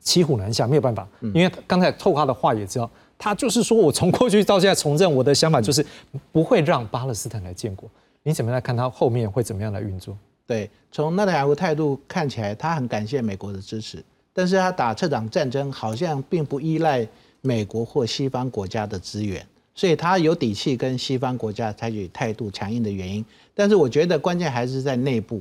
[0.00, 1.08] 骑虎难下没有办法？
[1.34, 5.84] 因为刚才透他的话也知道，他就是说我从过去到现在从政，我的想法就是
[6.32, 7.88] 不会让巴勒斯坦来建国。
[8.22, 10.16] 你怎么来看他后面会怎么样来运作？
[10.46, 17.06] 对，从纳坦雅胡态度看起来，他很感谢美国的支持，但是他打这场战争好像并不依赖
[17.40, 19.46] 美国或西方国家的资源。
[19.80, 25.40] 所以他有底气跟西方国家采取态度强硬的原因，但是我觉得关键还是在内部。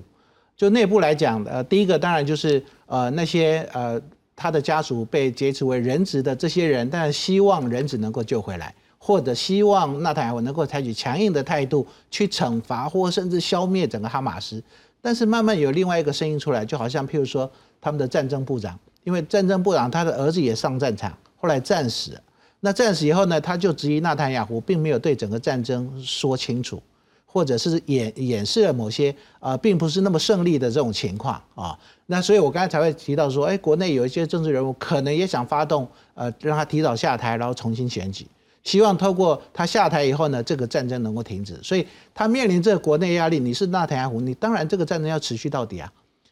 [0.55, 4.01] 就内部来讲，呃，第一个当然就是呃那些呃
[4.37, 14.63] 他的家属被劫持为人质的这些人，当然希望人质能够救回来，或者希望纳坦雅胡能够采取强硬的态度去惩罚或甚至消灭整个哈马斯。
[15.01, 22.17] 但是慢慢有另外一个声音出来，就好像譬如说他们的战争部长，因为战争部长他的儿子也上战场，后来战死。
[22.61, 26.81] 那战死以后呢，他就质疑纳坦雅胡并没有对整个战争说清楚，
[27.25, 31.77] 或者是掩掩饰了某些呃并不是那么胜利的这种情况啊。
[32.07, 38.27] 那所以我刚才才会提到说，哎，国内有一些政治人物可能也想发动呃让他提早下台，然后重新选举，
[38.63, 41.57] 希望透过他下台以后呢，这个战争能够停止。
[41.63, 45.89] 所以他面临这个国内压力，你是纳坦雅胡，你当然这个战争要持续到底啊。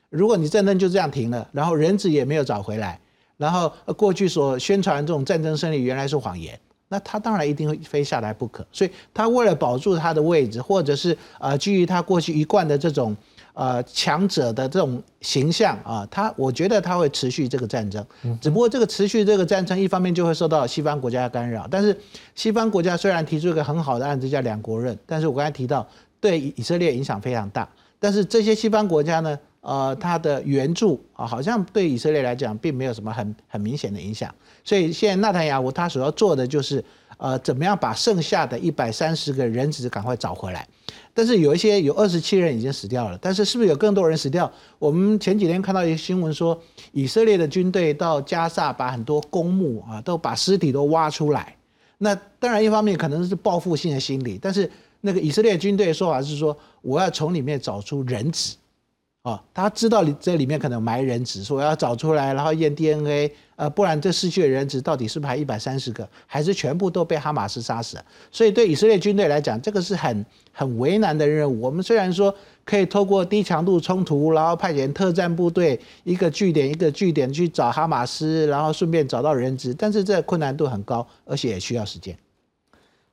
[0.10, 3.00] 如果你战争就这样停了，然后人质也没有找回来。
[3.38, 8.66] 然后过去所宣传这种战争胜利原来是谎言，那他当然一定会非下来不可。
[8.72, 13.16] 所以他为了保住他的位置，或者是呃基于他过去一贯的这种
[13.54, 18.04] 呃强者的这种形象啊，他我觉得他会持续这个战争。
[18.42, 21.68] 只不过这个持续这个战争，一方面就会受到西方国家的干扰。
[21.70, 21.96] 但是
[22.34, 25.88] 西方国家虽然提出一个很好的案子叫两国论，但是我刚才提到
[26.20, 27.70] 对以色列影响非常大。
[28.00, 29.38] 但是这些西方国家呢？
[29.62, 34.34] 呃，他的援助啊，好像对以色列来讲并没有什么很很明显的影响。
[34.64, 36.84] 所以现在纳坦雅胡他所要做的就是，
[37.18, 40.68] 呃，怎么样把剩下的一百三十个人质赶快找回来。
[41.14, 44.50] 但是有一些有二十七人已经死掉了，但是是不是有更多人死掉？
[44.78, 51.56] 我们前几天看到一个新闻说，以色列的军队到加萨把很多公墓啊，都把尸体都挖出来。
[51.98, 54.70] 那当然一方面可能是报复性的心理，但是
[55.02, 58.56] 那个以色列军队说法是说，我要从里面找出人质。
[59.28, 68.06] 哦，他知道里这里面可能埋人质，说要找出来，然后验 DNA，呃，不然这失去的人质到底是不是还一百三十个，还是全部都被哈马斯杀死了？
[68.32, 71.60] 所以对以色列军队来讲，这个是很很为难的任务。
[71.60, 82.18] 我们虽然说可以透过低强度冲突，然后派遣特战部队一个据点一个据点去找哈马斯，然后顺便找到人质，但是这困难度很高，而且也需要时间。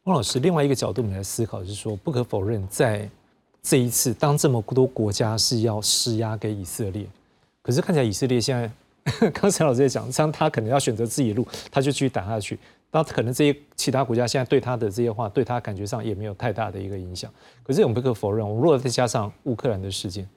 [0.05, 3.11] 汪老师，另外一个角度我们来思考是说，不可否认在。
[3.65, 7.07] 这一次，当这么多国家是要施压给以色列，
[7.63, 12.59] 可是看起来以色列现在刚才老师也讲，像他可能要选择自己的路，他就继续打下去。
[12.93, 17.33] 那可能这些其他国家现在对他的这些话，对他感觉上也没有太大的一个影响。
[17.63, 20.29] 可是我们不可否认，我们如果再加上乌克兰的事件，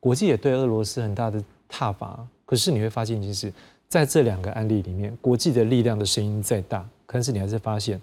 [0.00, 2.26] 国际也对俄罗斯很大的挞伐。
[2.46, 3.52] 可是你会发现，其实
[3.86, 8.00] 在这两个案例里面，国际的力量的声音再大，可是你还是发现，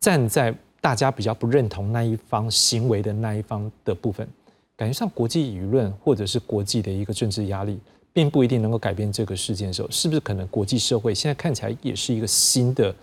[0.00, 4.28] 站在大家比较不认同那一方行为的那一方的部分，
[4.76, 7.80] 感觉上国际舆论或者是国际的一个政治压力。
[8.12, 12.94] 并不一定能够改变这个事件的时候，是不是可能国际社会现在看起来也是一个新的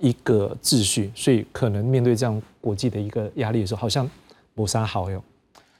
[0.00, 1.12] 一个秩序？
[1.14, 4.10] 所以可能面对这样国际的一个压力的时候，好像
[4.54, 5.22] 谋杀好友。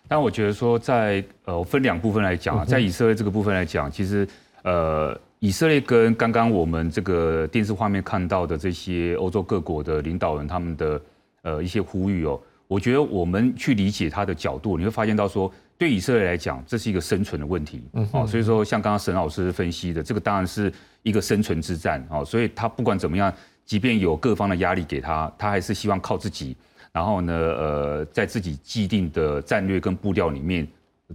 [0.06, 4.28] 但我觉得说，在呃，我分两部分来讲啊，在以色列这个部分来讲，其实
[4.64, 11.00] 呃，以色列跟刚刚我们这个电视画面看到的这些欧洲各国的领导人他们的
[11.44, 15.50] 呃一些呼吁哦，我觉得我们去理解他的角度，你会发现到说。
[15.76, 23.30] 对以色列来讲，这是一个生存的问题，哦，所以说像刚刚沈老师分析的，这个当然是一个生存之战，哦，所以他不管怎么样，
[23.66, 26.56] 即便有各方的压力给他，他还是希望靠自己，
[26.92, 30.64] 然后呢，呃，在自己既定的战略跟步调里面，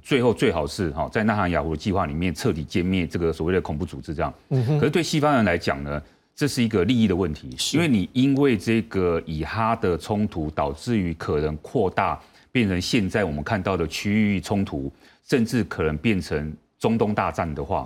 [0.03, 4.31] 最后最好是哈，在纳罕雅胡的计划里面彻底歼灭这个所谓的恐怖组织，这样。
[4.49, 6.01] 可是对西方人来讲呢，
[6.39, 12.17] 这是一个利益的问题，因为你因为这个以哈的冲突，导致于可能扩大。
[12.49, 14.89] 变成现在我们看到的区域冲突，
[15.27, 17.85] 甚至可能变成中东大战的话，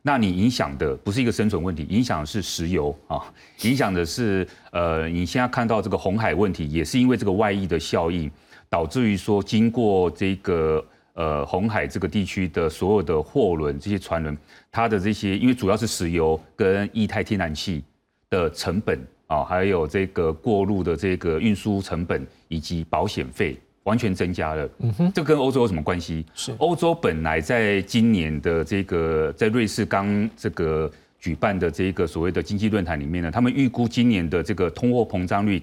[0.00, 3.22] 那你影响的不是一个生存问题，影响的是石油啊，
[3.64, 8.28] 影响的是呃，你现在看到这个红海问题，也是因为这个外溢的效应，
[8.70, 14.36] 导致于说经过这个呃红海这个地区的所有的货轮这些船轮，
[14.72, 17.84] 它的这些因为主要是石油跟液态天然气
[18.30, 23.58] 的成本啊，还有这个过路的这个运输成本以及保险费。
[23.84, 26.24] 完全增加了，嗯哼，这跟欧洲有什么关系？
[26.34, 30.88] 是欧洲本来在今年的这个在瑞士刚这个
[31.18, 35.62] 举办的这个所谓的经济论坛里面呢，他们预估今年的这个通货膨胀率，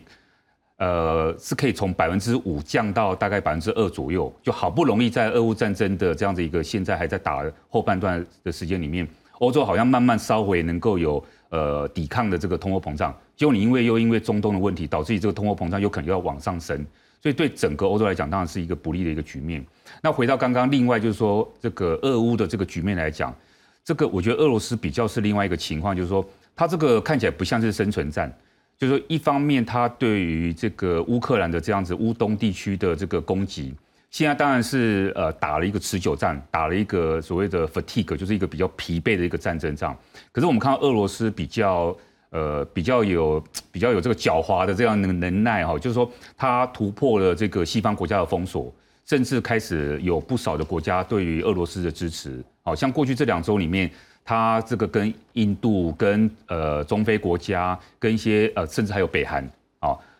[0.77, 4.33] 呃，是可以从百分之五降到大概百分之二左右。
[4.41, 9.07] 就好不容易在俄乌战争的这样的一个现在还在打后半段的时间里面，
[9.39, 16.85] 欧洲好像慢慢稍微能够有呃抵抗的这个通货膨胀，结果你因为又因为中东的问题，导致你这个通货膨胀有可能要往上升。
[17.19, 19.65] 所以对整个欧洲来讲，当然是一个不利的一个局面。
[20.03, 23.35] 那回到刚刚，另外就是说，这个俄乌的这个局面来讲，
[23.83, 26.23] 这个我觉得俄罗斯比较是另外一个情况，就是说，
[26.55, 28.31] 它这个看起来不像是生存战，
[28.77, 33.73] 就是说，一方面它对于这个乌克兰的这样子乌东地区的这个攻击，
[34.09, 39.97] 现在当然是呃打了一个持久战，打了一个所谓的 fatigue，就是一个比较疲惫的一个战争仗。
[40.31, 41.95] 可是我们看到俄罗斯比较。
[42.29, 43.41] 呃，比较有
[43.71, 48.71] 比较有这个狡猾的这样的能耐哈，就是说他突破了这个西方国家的封锁，
[49.05, 52.43] 甚至开始有不少的国家对于俄罗斯的支持。
[52.63, 53.89] 好像过去这两周里面，
[54.25, 59.49] 他这个跟印度、跟呃中非国家、跟一些呃甚至还有北韩，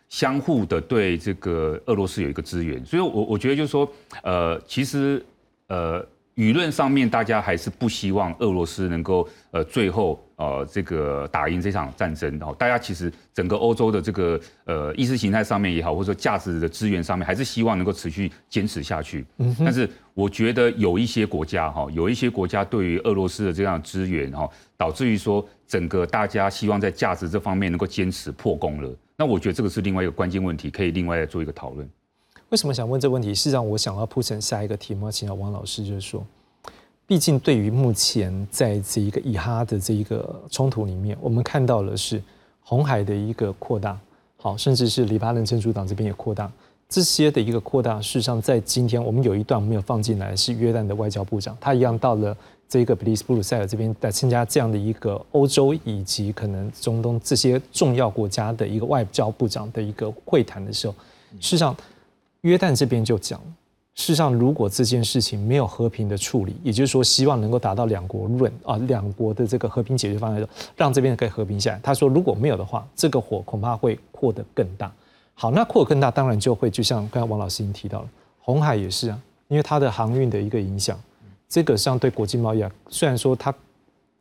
[0.10, 2.86] 相互的对这个俄罗斯有一个支援。
[2.86, 3.92] 所以，我我觉得就是说，
[4.24, 5.26] 呃，其实
[5.68, 6.06] 呃。
[6.38, 12.38] 舆论上面，大家还是不希望俄罗斯能够呃最后呃这个打赢这场战争。
[12.40, 19.26] 哦，大家其实整个欧洲的这个呃意识形态上面也好，或者说价值的资源上面，还是希望能够持续坚持下去。
[19.40, 28.96] 嗯，但是我觉得有一些国家哈，有一些国家对于俄罗斯的这样资源哈，导致于说整个大家希望在价值这方面能够坚持破功了。
[29.20, 31.90] 那我觉得这个是另外一个关键问题，可以另外做一个讨论。
[32.50, 33.34] 为什么想问这个问题？
[33.34, 36.24] 是让我想要铺成下一个题目，请到王老师，就是说，
[37.08, 42.22] 毕竟对于目前在这一个以哈的这一个冲突里面，我们看到了是
[42.62, 44.00] 红海的一个扩大，
[44.38, 46.52] 好，甚至是黎巴嫩真主党这边也扩大，
[46.88, 52.38] 这些的一个扩大，事实上在今天我们有一段没有放进来，是约旦的外交部长，他一样到了
[52.70, 60.94] 这个比利时布鲁塞尔这边来参加这样的一个欧洲以及可能中东这些重要国家的一个外交部长的一个会谈的时候，
[61.40, 61.76] 事实上。
[62.42, 63.42] 约旦这边就讲，
[63.96, 70.48] 事实上，如果这件事情没有和平的处理，也就是说，希望能够达到两国论啊，两国的这个和平解决方案，
[70.78, 71.80] 让这边可以和平下来。
[71.82, 74.90] 他说，如果没有的话，这个火恐怕会扩得更大。
[75.34, 78.10] 好，那扩得更大，当然就会就像刚才王老师已经提到了，
[78.40, 80.98] 红海也是啊，因为它的航运的一个影响，
[81.50, 83.54] 这个上对国际贸易啊，虽然说它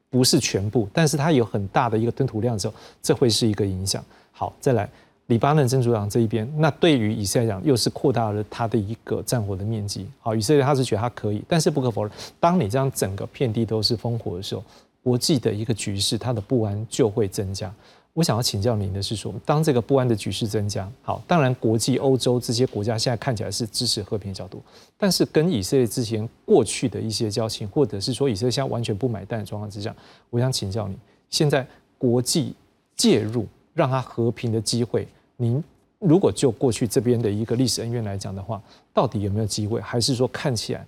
[0.09, 4.05] 不是全部，但是它有很大的一个吞吐量之后，这会是一个影响。
[4.33, 4.89] 好，再来。
[5.27, 10.09] 黎巴嫩真主党这一边，那对于以色列讲，又是扩大了它的一个战火的面积。
[10.21, 14.63] 好，以色列他是觉得他可以，但是不可否认，当你这样整个遍地都是烽火的时候，
[15.03, 17.75] 国际的一个局势，它的不安就会增加。
[18.17, 24.63] 我想要请教您的是说，当这个不安的局势增加，好，当然国际欧洲这些国家现在看起来是支持和平的角度，
[24.97, 29.95] 但是跟以色列之前过去的一些交情，或者是说以色列现在完全不买单的状况之下，
[30.31, 30.97] 我想请教你，
[31.29, 31.67] 现在
[31.99, 32.55] 国际
[32.97, 35.07] 介入让它和平的机会，
[35.37, 35.63] 您
[35.99, 38.63] 如果就过去这边的一个历史恩怨来讲的话，
[38.95, 39.79] 到底有没有机会？
[39.79, 40.87] 还是说看起来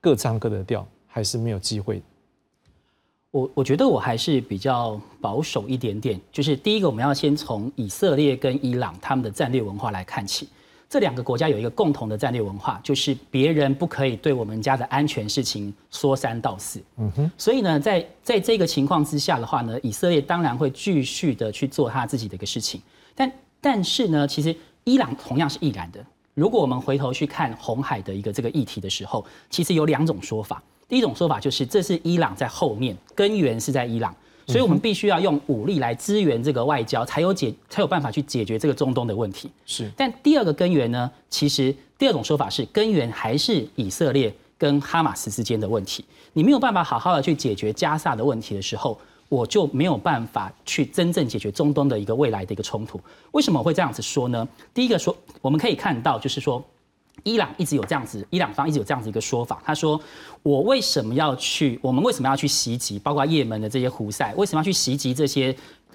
[0.00, 2.00] 各唱各的调，还是没有机会？
[3.36, 10.48] 我我觉得我还是比较保守一点点，就是第一个我们要先从以色列跟伊朗他们的战略文化来看起。
[10.88, 16.80] 这两个国家有一个共同的战略文化，就是别人不可以对我们家的安全事情说三道四。
[16.96, 17.30] 嗯哼。
[17.36, 22.80] 所以呢，在在这个情况之下的话呢，以色列当然会继续的去做他自己的一个事情。
[23.14, 23.30] 但
[23.60, 26.02] 但是呢，其实伊朗同样是易然的。
[26.32, 30.62] 如果我们回头去看红海的一个这个议题的时候，其实有两种说法。
[30.88, 34.14] 第一种说法就是，这是伊朗在后面，根源是在伊朗，
[34.46, 39.50] 所以我们必须要用武力来支援这个外交，才有解，才有办法去解决这个中东的问题。
[39.66, 39.90] 是。
[39.96, 46.04] 但第二个根源呢，其实第二种说法是，根源还是以色列跟哈马斯之间的问题。
[46.34, 48.96] 你没有办法好好的去解决加萨的问题的时候，
[49.28, 53.00] 我就没有办法去真正解决中东的一个未来的一个冲突。
[53.32, 54.46] 为什么会这样子说呢？
[54.72, 56.64] 第一个说，我们可以看到，就是说。
[57.26, 60.00] 伊朗一直有这样子，伊朗方一直有这样子一个说法，他说
[60.44, 61.76] ：“我为什么要去？
[61.82, 63.00] 我们为什么要去袭击？
[63.00, 65.54] 包括也门的这些胡塞，为什么要去袭击这些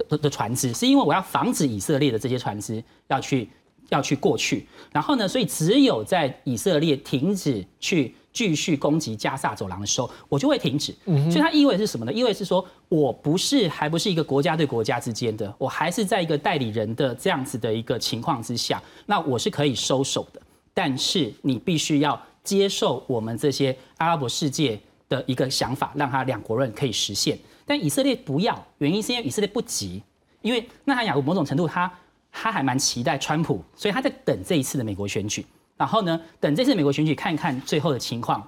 [0.09, 0.73] 的的船只？
[0.73, 3.49] 是因为我要防止以色列的这些船只要去
[3.87, 4.67] 要去过去。
[4.91, 10.93] 然后呢，所以只有在以色列停止去继续攻击加萨走廊的时候，我就会停止。
[11.05, 12.11] 所以它意味是什么呢？
[12.11, 20.41] 意味是说我不是还不是一个国家对国家之间的，我还是在一个代理人的这样子的一个情况之下，那我是可以收手的。”
[20.73, 27.37] 但是你必须要接受我们这些阿拉伯世界的一个想法，让他两国人可以实现。
[27.65, 30.01] 但以色列不要，原因是因为以色列不急，
[30.41, 31.91] 因为纳塔雅胡某种程度他
[32.31, 35.45] 他还蛮期待川普，所以他在等这一次的美国选举，
[35.77, 38.45] 然后呢，等这次美国选举看一看最后的情况，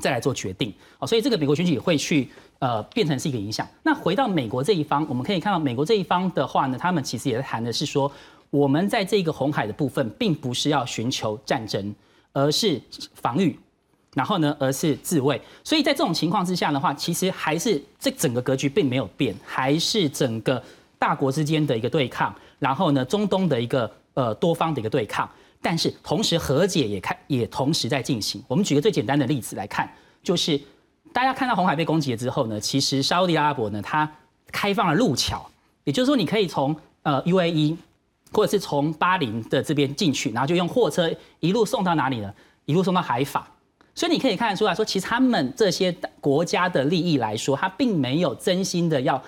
[0.00, 0.72] 再来做决定。
[0.98, 3.66] 哦，所以这个美国选举会去呃变成是一个影响。
[3.82, 8.10] 那回到美国这一方，我们可以看到美国这一方的话呢，他们其实也谈的是说。
[8.50, 11.94] 我们在这个红海的部分，并不是要寻求战争，
[12.32, 12.80] 而是
[13.14, 13.58] 防御，
[14.14, 15.40] 然后呢，而是自卫。
[15.62, 20.62] 所以在这种情况之下的话，其实还是这整个格局并没有变，还是整个
[20.98, 25.28] 大国之间的一个对抗，然后呢，中东的一个呃多方的一个对抗。
[25.60, 28.42] 但是同时和解也看也同时在进行。
[28.48, 29.92] 我们举个最简单的例子来看，
[30.22, 30.58] 就是
[31.12, 34.10] 大家看到红海被攻击了之后呢，其实沙地阿拉伯呢，它
[34.50, 35.44] 开放了路桥，
[35.84, 37.76] 也就是说你可以从呃 UAE。
[38.32, 41.10] 或者是从巴林的这边进去，然后就用货车
[41.40, 42.32] 一路送到哪里呢？
[42.66, 43.50] 一路送到海法。
[43.94, 49.20] 所以你可以看得出来说，其实他们这些国家的利益来说，他并没有真心的要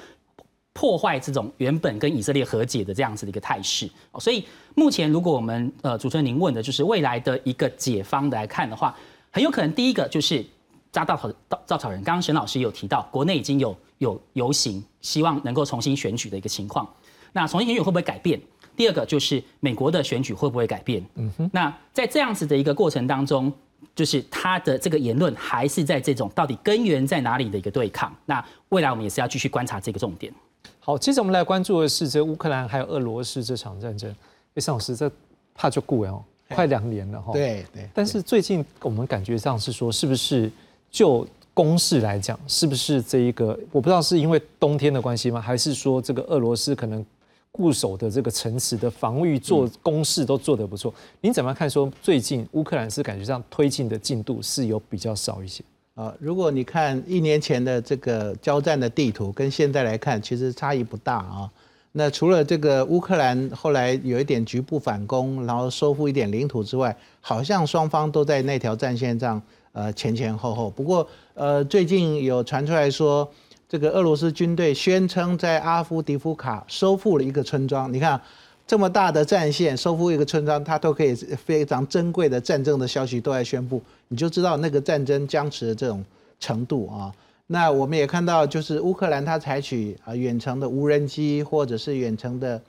[0.73, 3.91] 破坏这种原本跟以色列和解的这样子的一个态势。
[4.21, 4.45] 所以
[4.77, 8.95] 目前，如果我们呃主持人您问的就是未来的一个解方来看的话，
[9.33, 10.45] 很有可能第一个就是
[10.93, 12.01] 扎稻草稻稻草人。
[12.05, 16.89] 刚刚沈老师有提到，国内已经有有游行，希望能够重新选举的一个情况。
[17.33, 18.41] 那重新选举会不会改变？
[18.81, 21.05] 第二个就是美国的选举会不会改变？
[21.17, 23.53] 嗯哼，那在这样子的一个过程当中，
[23.95, 28.11] 就是他的这个言论还是在这种到底根源在哪里的一个对抗。
[28.25, 30.33] 那未来我们也是要继续观察这个重点。
[30.79, 34.11] 好，接着我们来关注的是这乌克兰还有俄罗斯这场战争。
[34.55, 35.13] 哎，尚老师，这
[35.55, 37.35] 怕就顾哦，快两年了哈。
[37.35, 37.87] 对对。
[37.93, 40.51] 但是最近我们感觉上是说，是不是
[40.91, 45.39] 就攻势来讲，是不是这一个我不知道是因为冬天的关系吗？
[45.39, 47.05] 还是说这个俄罗斯可能？
[47.53, 51.69] 固守的这个城池的防御做攻势都做得不错，您怎么看？
[51.69, 55.63] 说最近乌克兰是感觉上推进的进度是有比较少一些
[55.95, 56.15] 啊？
[56.21, 61.51] 如果你看一年前的这个交战的地图，跟现在来看，其实差异不大啊。
[61.93, 69.43] 那除了这个乌克兰后来有一点局部反攻，然后收复一点领土之外，好像双方都在那条战线上
[69.73, 70.71] 呃前前后后。
[70.71, 73.29] 不过呃最近有传出来说。
[73.71, 77.93] 这个俄罗斯军队宣称在阿夫迪夫卡收复了一个村庄。
[77.95, 78.21] 你看，
[78.67, 86.05] 这么大的战线收复一个村庄，它都可以非常珍贵的战争的消息都在宣布，你就知道那个战争僵持的这种
[86.41, 87.15] 程度啊。
[87.47, 92.61] 那我们也看到，就是乌克兰它采取啊远程的无人机或者是远程的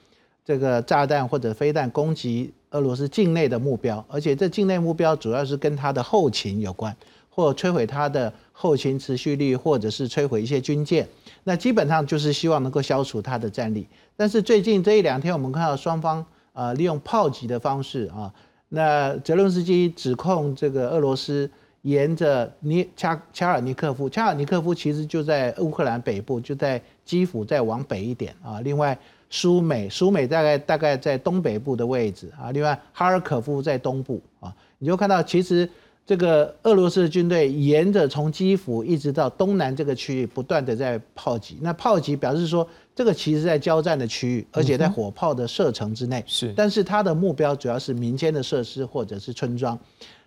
[0.46, 6.96] 这个炸弹或者飞弹攻击俄罗斯境内的目标，而且这境内目标主要是跟它的后勤有关。
[7.34, 11.08] 或摧毁它的后勤持续力，或者是摧毁一些军舰，
[11.46, 13.88] 那基本上就是希望能够消除它的战力。
[14.18, 18.32] 但是最近这一两天，我们看到双方呃利用炮击的方式啊，
[18.70, 21.50] 那泽伦斯基指控这个俄罗斯
[21.84, 28.60] 沿着尼恰恰尔尼科夫，恰尔尼科夫其实就在乌克兰北部，就在基辅再往北一点啊。
[28.62, 28.96] 另外，
[29.30, 35.68] 苏美，苏美大概大概在东北部的位置啊，另外哈尔可夫在东部啊，你就看到其实
[36.06, 49.78] 这个俄罗斯的军队沿着从基辅一直到东南这个区域不断的在炮击，那炮击表示说这个其实在交战的区域，而且在火炮的射程之内，是，但是它的目标主要是民间的设施或者是村庄。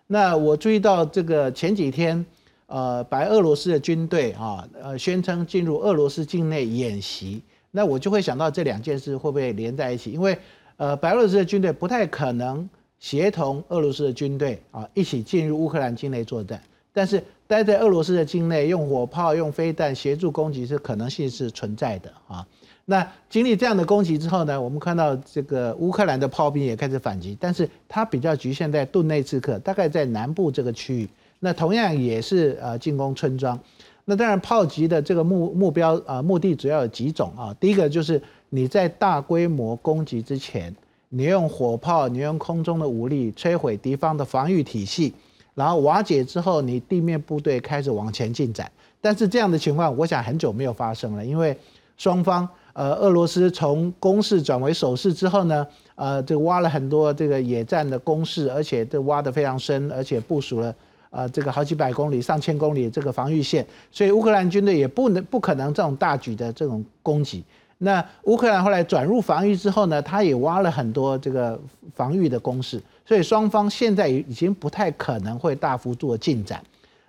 [0.07, 2.25] 那我注意到这个前几天，
[2.67, 7.43] 呃，白俄罗斯的军队啊，呃，宣称进入俄罗斯境内演习。
[7.71, 10.13] 那我就会想到这两件事会不会连在一起？
[10.13, 10.39] 因为，
[10.77, 12.69] 呃，白俄罗斯的军队不太可能
[13.05, 16.59] 协同俄罗斯的军队啊一起进入乌克兰境内作战，
[16.91, 22.47] 但是待在俄罗斯的境内用火炮、用飞弹协助攻击是可能性是存在的啊。
[22.87, 31.07] 那经历这样的攻击之后呢，我们看到这个乌克兰的炮兵也开始反击，但是它比较局限在顿内茨克，大概在南部这个区域。
[31.41, 33.61] 那同样也是呃进攻村庄。
[34.07, 37.55] 那当然，炮击的这个目目标啊，目的主要有几种啊。
[37.61, 40.75] 第一个就是你在大规模攻击之前，
[41.17, 45.15] 你用火炮，你用空中的武力摧毁敌方的防御体系，
[45.55, 48.69] 然后瓦解之后，你地面部队开始往前进展。
[49.01, 51.57] 但是这样的情况，我想很久没有发生了，因为
[51.97, 60.75] 双方呃，俄罗斯从攻势转为守势之后呢，呃，这挖了很多这个野战的攻势，而且这挖得非常深，而且部署了。
[61.11, 67.45] 呃，这个好几百公里、上千公里这个防御线，所以乌克兰军队也不能、不可能这种大举的这种攻击。
[67.85, 71.61] 那乌克兰后来转入防御之后呢，他也挖了很多这个
[71.95, 76.63] 防御的工事，所以双方现在已经不太可能会大幅度的进展。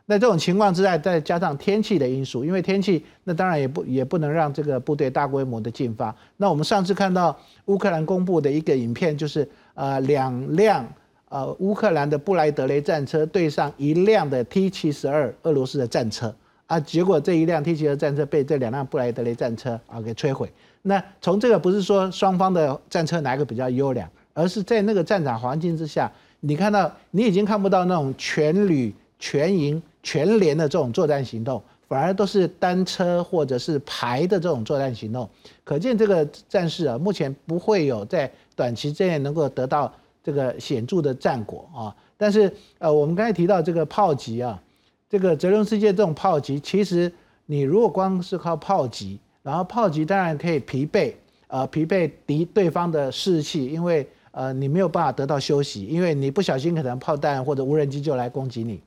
[0.06, 6.16] 那这种情况之下，再加上天气的因素，因为天气，那当然也不也不能让这个部队大规模的进发。
[6.38, 10.86] 那我们上次看到乌克兰公布的一个影片，就是呃两辆。
[11.28, 16.34] 呃，乌克兰的布莱德雷战车对上一辆的 T 七十二俄罗斯的战车
[16.68, 20.50] 啊，结果这一辆 T 七十二战车被这两辆布莱德雷战车啊给摧毁。
[20.88, 26.12] 那从这个不是说双方的战车哪个比较优良，而是在那个战场环境之下，
[26.42, 35.28] 你看到你已经看不到那种全旅、全营、全连的这种作战行动，反而都是单车或者是排的这种作战行动。
[35.64, 39.92] 可见这个战事啊，目前不会有在短期之内能够得到。
[40.26, 44.60] 这个显著的战果啊，但是呃，我们刚才提到这个炮击啊，
[45.08, 47.14] 这个泽连斯基这种炮击，其实
[47.46, 51.14] 你如果光是靠炮击，然后炮击当然可以疲惫
[51.50, 58.82] 呃疲惫敌对方的士气，因为呃你没有办法得到休息，因为你不小心可能炮弹或者无人机就来攻击你。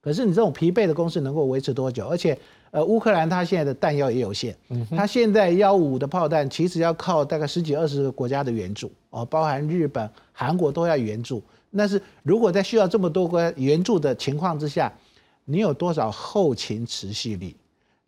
[0.00, 2.06] 可是你这种疲惫的攻势能够维持多久？
[2.06, 2.38] 而且
[2.70, 4.56] 呃，乌克兰它现在的弹药也有限，
[4.90, 11.42] 它现在幺五的炮弹其实要靠大概十几二十个国家的援助哦，包含日本、韩国都要援助。
[11.76, 14.90] 但是如果在需要这么多国援助的情况之下，
[15.44, 17.54] 你有多少后勤持续力？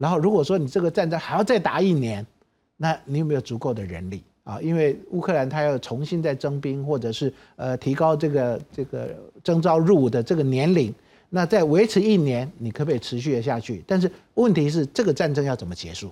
[0.01, 2.27] 然后如果说你这个战争还要再打一年，
[2.79, 4.59] 那你有没有足够的人力啊？
[4.63, 10.91] 因为乌克兰他要重新再征兵，或者是呃提高这个这个征召入伍的这个年龄。
[11.29, 13.85] 那再维持一年，你可不可以持续的下去？
[13.87, 16.11] 但是问题是，这个战争要怎么结束？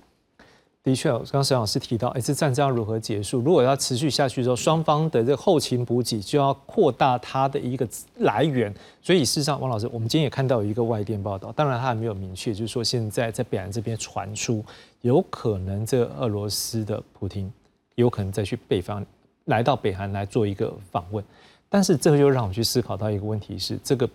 [0.89, 3.39] 的确，刚沈老师提到，哎，这战争要如何结束？
[3.41, 7.87] 如果要持续下去之后，双方的这个后勤补给就要扩大它的一个
[8.17, 8.73] 来源。
[9.01, 14.65] 所以事实上，王老师，我们今天也看到有一个外电报道，当然他还没有明确，就是说现在在北韩这边传出，
[15.01, 17.51] 有可能这俄罗斯的普京
[17.95, 19.05] 有可能再去北方，
[19.45, 21.23] 来到北韩来做一个访问。
[21.69, 24.09] 但是这个就让我们去思考到一个问题是这个。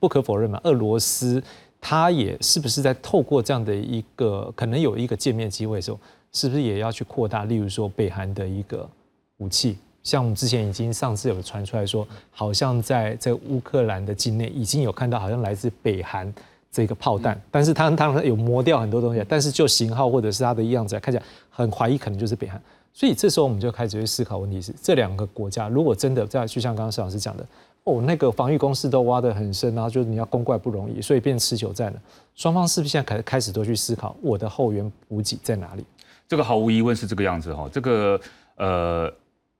[0.00, 1.42] 不可否认嘛，俄罗斯
[1.86, 6.00] 他也是不是在透过这样的一个可能有一个见面机会的时候，
[6.32, 7.44] 是不是也要去扩大？
[7.44, 8.88] 例如说北韩的一个
[9.36, 16.32] 武器，像我们之前已经上次有传出来说，好像在在乌克兰的境内已经有看到好像来自北韩
[16.72, 22.58] 这个炮弹，但是它当然有磨掉很多东西，但是就型号或者是它的样子看起来很怀疑，可能就是北韩。
[22.94, 27.46] 所以这时候我们就开始去思考问题是：这两个国家如果真的在，就像刚刚施老师讲的。
[27.84, 32.00] 哦，那个防御工事都挖得很深啊，就是你要攻怪不容易，所以变持久战了。
[32.34, 35.84] 双方是不是现在开开始都去思考我的后援补给在哪里？
[36.26, 37.68] 这个毫无疑问是这个样子哈。
[37.70, 38.18] 这个
[38.56, 39.12] 呃，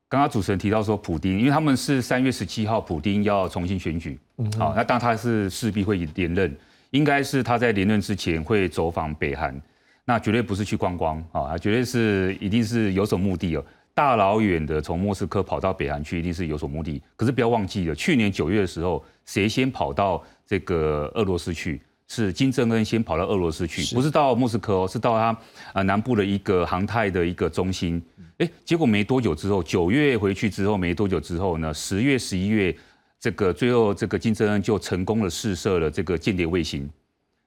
[0.09, 4.19] 刚刚主持人提到说普丁，因为他们是三月十七号普丁要重新选举，
[4.59, 6.57] 好，那当他是势必会连任，
[6.93, 9.61] 应该是他在连任之前会走访北韩，
[10.07, 13.65] 那绝对不是去观光啊，绝对是一定是有所目的哦。
[13.95, 17.01] 大老远的从莫斯科跑到北韩去，一定是有所目的。
[17.15, 21.81] 可是不要忘记了，去年九月的时候，谁先跑到这个俄罗斯去？
[22.07, 25.37] 是金正恩先跑到俄罗斯去，不是到莫斯科哦，是到他
[25.73, 28.03] 啊南部的一个航太的一个中心。
[28.39, 32.77] 哎，结果没多久之后，九月回去之后没多久之后呢，十月、十一月，
[33.19, 36.89] 这个最后这个金正恩就成功的试射了这个间谍卫星。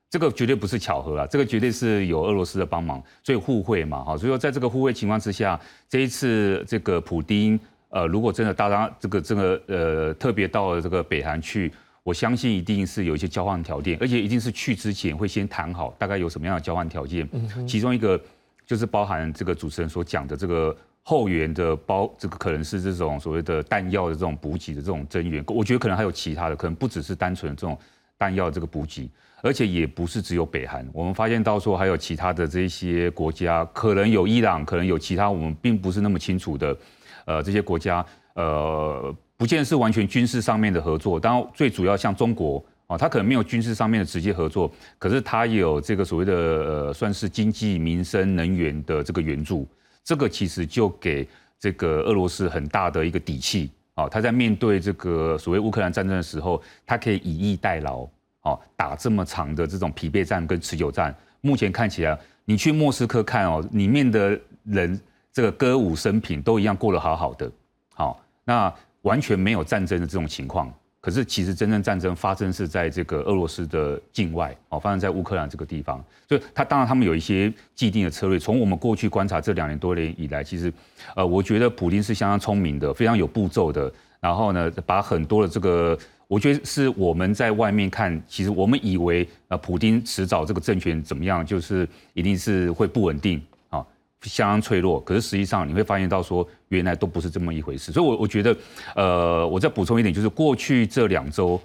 [0.09, 11.71] 这个绝对不是巧合啊，这个绝对是有俄罗斯的帮忙，所以互惠嘛，哈，所以说在这个互惠情况之下，这一次这个普丁，呃，如果真的大家这个这个呃特别到了这个北韩去，
[12.03, 18.17] 我相信一定是有一些交换条件，而且一定是去之前会先谈好，大概有什么样的交换条件，嗯其中一个
[18.65, 27.77] 就是包含这个主持人所讲的这个后援的包，这个可能是这种所谓的弹药的这种补给的这种增援，我觉得可能还有其他的，可能不只是单纯的这种
[28.17, 29.09] 弹药这个补给。
[29.47, 36.77] 而且也不是只有北韩，我们发现到说还有其他的这些国家，可能有伊朗，可能有其他我们并不是那么清楚的，
[37.23, 41.17] 呃，这些国家，呃，不见是完全军事上面的合作。
[41.17, 44.69] 当然，最主要像中国啊，它可能没有军事上面的直接合作，
[44.99, 49.65] 可是它有这个所谓的呃，算是经济、民生、能源的这个援助，
[50.03, 51.25] 这个其实就给
[51.57, 58.05] 这个俄罗斯很大的一个底气啊，他在面对这个所谓乌克兰战争的时候，他可以以逸待劳。
[58.47, 64.99] 哦，打这么长的这种疲惫战跟持久战，目前看起来，你去莫斯科看哦，里面的人
[65.33, 67.51] 这个歌舞升平都一样过得好好的，
[67.93, 70.73] 好，那完全没有战争的这种情况。
[70.99, 76.03] 可是其实真正战争发生是在这个俄罗斯的境外，哦，发生在乌克兰这个地方。
[76.27, 78.39] 所以他当然他们有一些既定的策略。
[78.39, 80.73] 从我们过去观察这两年多年以来，其实，
[81.15, 83.91] 呃，我觉得普京是相当聪明的，非常有步骤的。
[84.19, 85.97] 然后呢，把很多的这个。
[86.28, 93.86] 我觉得是我们在外面看，其实我们以为呃，普京迟早这个政权怎么样，就是一定是会不稳定啊，
[94.23, 94.99] 相当脆弱。
[94.99, 97.93] 可是实际上你会发现到说，原来都不是这么一回事。
[97.93, 98.57] 所以，我我觉得，
[98.95, 101.59] 呃，我再补充一点，就是过去这两周，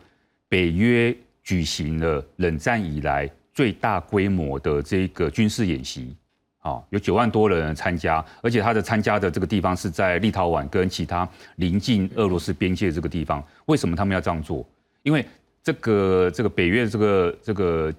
[0.48, 6.14] 北约举行了冷战以来最大规模的这个军事演习。
[6.62, 13.44] 啊，有九万多人参加，而且他的参加的这个地方是在立陶宛跟其他临近俄罗斯边界这个地方。
[13.66, 14.64] 为什么他们要这样做？
[15.02, 15.26] 因为
[15.62, 17.92] 这个这个北约这个这个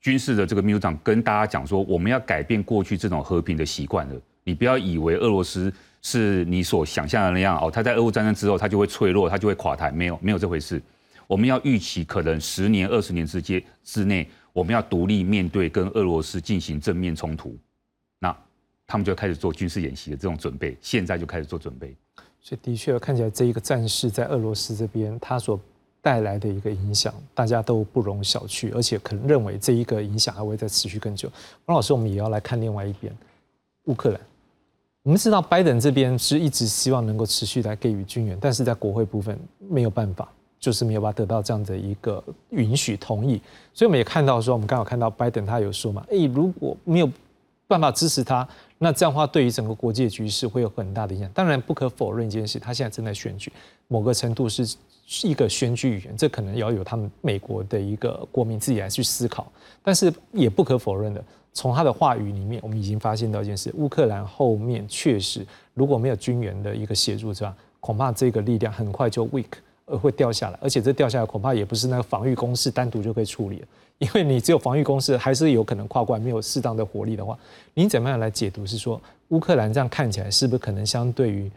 [0.00, 4.14] 军事的这个秘书长跟大家讲说，我们要改变过去这种和平的习惯了。
[4.42, 10.82] 你不要以为俄罗斯是你所想象的那样哦，他在俄乌战争之后他就会脆弱，他就会垮台，没有没有这回事。
[11.28, 17.56] 我们要预期可能十年、二十年之间之内，我们要独立面对跟俄罗斯进行正面冲突。
[18.88, 21.94] 他们就开始做军事演习的这种准备，现在就开始做准备。
[22.40, 25.60] 所以的确看起来这一个战事在俄罗斯这边，它所
[26.00, 31.30] 带来的一个影响，大家都不容小觑，而且可能认为这一个影响还会再持续更久。
[31.66, 33.14] 王老师，我们也要来看另外一边，
[33.84, 34.20] 乌克兰。
[35.02, 43.38] 我们知道拜登这边是一直希望能够持续来给予军援，但是在国会部分没有办法，就是没有办法得到这样的一个允许同意。
[43.74, 47.10] 所以我们也看到说，我们刚好看到拜登他有说嘛，哎，如果没有
[47.66, 48.48] 办法支持他。
[48.78, 51.28] 那这样的话，对于整个国际局势会有很大的影响。
[51.34, 53.52] 当然，不可否认一件事，他现在正在选举，
[53.88, 54.64] 某个程度是
[55.24, 59.50] 一个选举语言，这可能要有他们美国的一个国民自己来去思考。
[59.82, 67.56] 但是也不可否认的，从他的话语里面，我们已经发现到一件事：乌克兰后面确实如果没有军援的一个协助，是吧？
[67.80, 69.46] 恐怕这个力量很快就 weak，
[69.86, 70.58] 而会掉下来。
[70.62, 73.66] 而且这掉下来，恐怕也不是那个防御攻势单独就可以处理了。
[73.98, 77.36] 因为你只有防御攻势，还是有可能跨关，没有适当的火力的话，
[77.74, 78.64] 你怎么样来解读？
[78.64, 81.50] 是说乌克兰这样看起来，是不是可能相对于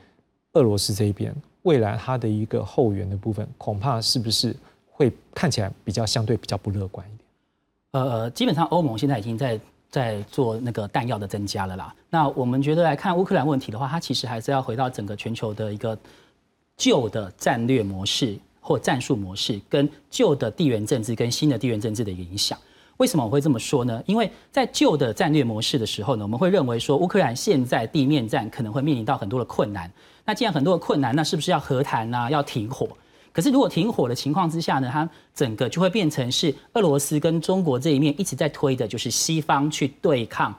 [0.53, 4.55] 俄罗斯这一边，未来它的一个后援的部分，恐怕是不是
[4.89, 8.03] 会看起来比较相对比较不乐观一点？
[8.03, 11.93] 呃，基本上欧盟现在已经在在做那个弹药的增加了啦。
[12.09, 15.95] 那我们觉得来看乌克兰问题的话，它其实还是要回到整个全球的一个
[16.75, 18.35] 旧的战略模式。
[18.61, 22.57] 或战术模式跟旧的地缘政治跟新的地缘政治的一个影响，
[22.97, 24.01] 为什么我会这么说呢？
[24.05, 29.91] 因为在旧的战略模式的时候呢，我们会认为说乌克兰现在地面战可能会面临到很多的困难。
[30.23, 32.29] 那既然很多的困难，那是不是要和谈呢？
[32.29, 32.87] 要停火？
[33.33, 40.53] 可是如果停火的情况之下呢，它整个就会变成是俄罗斯跟中国这一面一直在推的，就是西方去对抗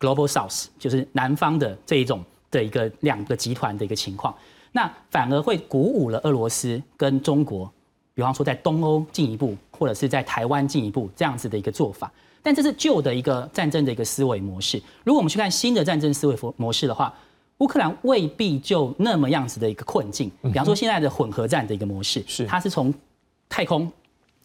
[0.00, 4.34] Global South，就是南方的这一种的一个两个集团的一个情况。
[4.72, 7.70] 那反而会鼓舞了俄罗斯跟中国，
[8.14, 12.10] 比方说在东欧进一步，或者是在台湾进一步这样子的一个做法。
[12.42, 14.80] 但这是旧的一个战争的一个思维模式。
[15.04, 17.12] 如果我们去看新的战争思维模模式的话，
[17.58, 20.30] 乌克兰未必就那么样子的一个困境。
[20.42, 22.94] 比方说现在的混合战的一个模式，是它是从
[23.48, 23.90] 太空。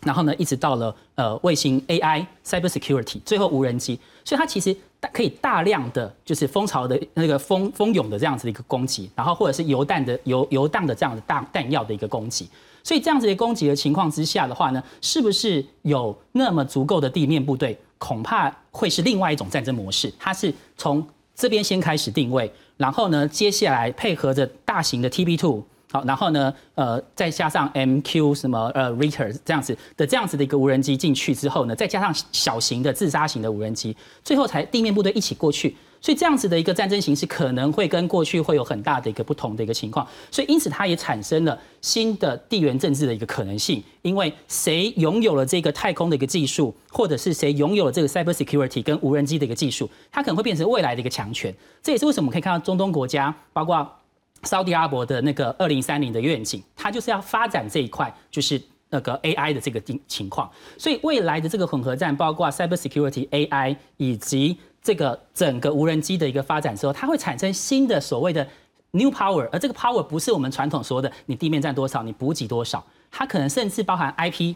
[0.06, 12.48] 然后呢，一直到了呃卫星 AI cyber security，最后无人机，所以它其实大可以大量的就是蜂巢的那个蜂蜂蛹的这样子的一个攻击，然后或者是油弹的油油弹的这样的大弹药的一个攻击，
[12.84, 17.78] 所以这样子的攻击的情况之下的话呢，是不是有那么足够的地面部队？
[17.98, 25.64] 恐怕会是另外一种战争模式，它是从这边先开始定位，然后呢，接下来配合着大型的 TB two。
[25.94, 35.76] 好，然后呢，呃，再加上 MQ 什么呃 Ritter 这样子的这样子的一个无人机进去之后呢，再加上小型的自杀型的无人机，最后才地面部队一起过去。
[36.02, 40.06] 所以这样子的一个战争形式可能会跟过去会有很大的一个不同的一个情况。
[40.32, 51.54] 所以因此它也产生了新的地缘政治的一个可能性，因为谁拥有了这个太空的一个技术，或者是谁拥有了这个 cyber security 跟无人机的一个技术，它可能会变成未来的一个强权。
[51.84, 53.88] 这也是为什么我们可以看到中东国家，包括。
[54.44, 60.50] 沙特阿拉伯的那个二零三零的愿景，它就是要发展这一块，就是那个 AI 的这个情情况。
[60.78, 68.48] 所以未来的这个混合战，包括 cyber security、AI 以及这个整个无人机的一个发展之后，它会产生新的所谓的
[68.92, 69.48] new power。
[69.52, 74.56] 而这个 power 不是我们传统说的你地面占多少，你补给多少，它可能甚至包含 IP。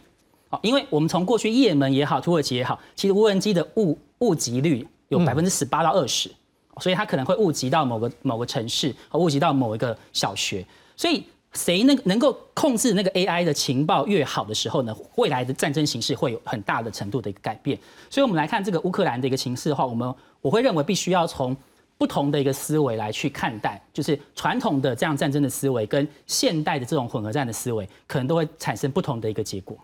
[0.49, 6.31] 哦，因为我们从过去也门也好，土耳其也好，其实无人机的误误击率有百分之十八到二十。
[6.79, 10.65] 所以它可能会误及到某个某个城市，和误及到某一个小学。
[10.95, 11.23] 所以
[11.53, 14.95] 谁能能够控制那个 AI 的情报越好的时候呢？
[15.15, 17.77] 未来的战争形势会有很大的程度的一个改变。
[18.09, 21.55] 所以我们来看这个乌克兰的一个形势的话，我们我会认为必须要从
[21.97, 29.77] 不同的一个思维来去看待，就是传统的这样战争的思维跟现代的这种混合战的思维，可能都会产生不同的一个结果。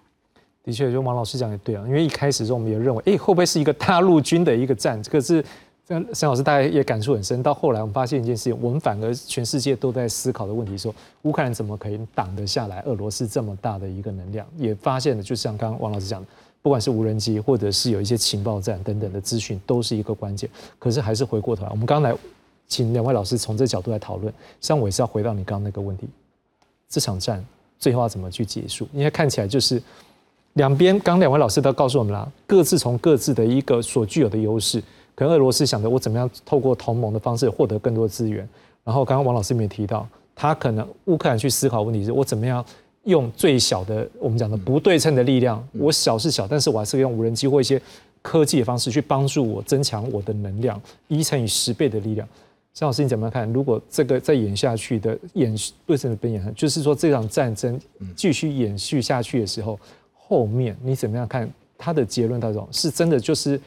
[0.63, 5.01] 的确，就王老师讲的对啊，因为一开始时候我们也认为，哎，会不会是一个大陆军的一个战？
[5.03, 5.43] 可是。
[5.85, 7.43] 这沈老师大概也感触很深。
[7.43, 14.47] 到后来，我们发现一件事情，我们反而全世界都在思考的问题：说乌克兰怎么可以挡得下来俄罗斯这么大的一个能量？
[14.57, 16.27] 也发现了，就像刚刚王老师讲的，
[16.61, 20.49] 不管是无人机，或者是有一些情报站等等的资讯，都是一个关键。
[20.79, 22.15] 可是还是回过头来，我们刚来
[22.65, 24.33] 请两位老师从这角度来讨论。
[24.61, 26.07] 像我也是要回到你刚刚那个问题：
[26.87, 27.43] 这场战
[27.77, 28.87] 最后要怎么去结束？
[28.93, 29.83] 因为看起来就是
[30.53, 34.81] 两边，刚两位老师都告诉我们了，各自从各自的一个所具有的优势。
[35.15, 38.47] 可能俄罗斯想着我怎么样透过同盟的方式获得更多资源，
[38.83, 42.65] 然后刚刚王老师也提到，他可能乌克兰去思考问题是我怎么样
[43.03, 47.79] 用最小的我们讲的不对称的力量，我小是小，但是我还是用无人机或一些
[48.21, 52.27] 科技的方式去帮助我增强我的能量，一乘以十倍的力量。
[52.73, 53.47] 张老师你怎么样看？
[53.53, 55.55] 如果这个再演下去的演
[55.85, 57.79] 对称的边演，就是说这场战争
[58.15, 59.79] 继续延续下去的时候，
[60.15, 61.47] 后面你怎么样看？
[61.77, 63.61] 他的结论到底是真的就是？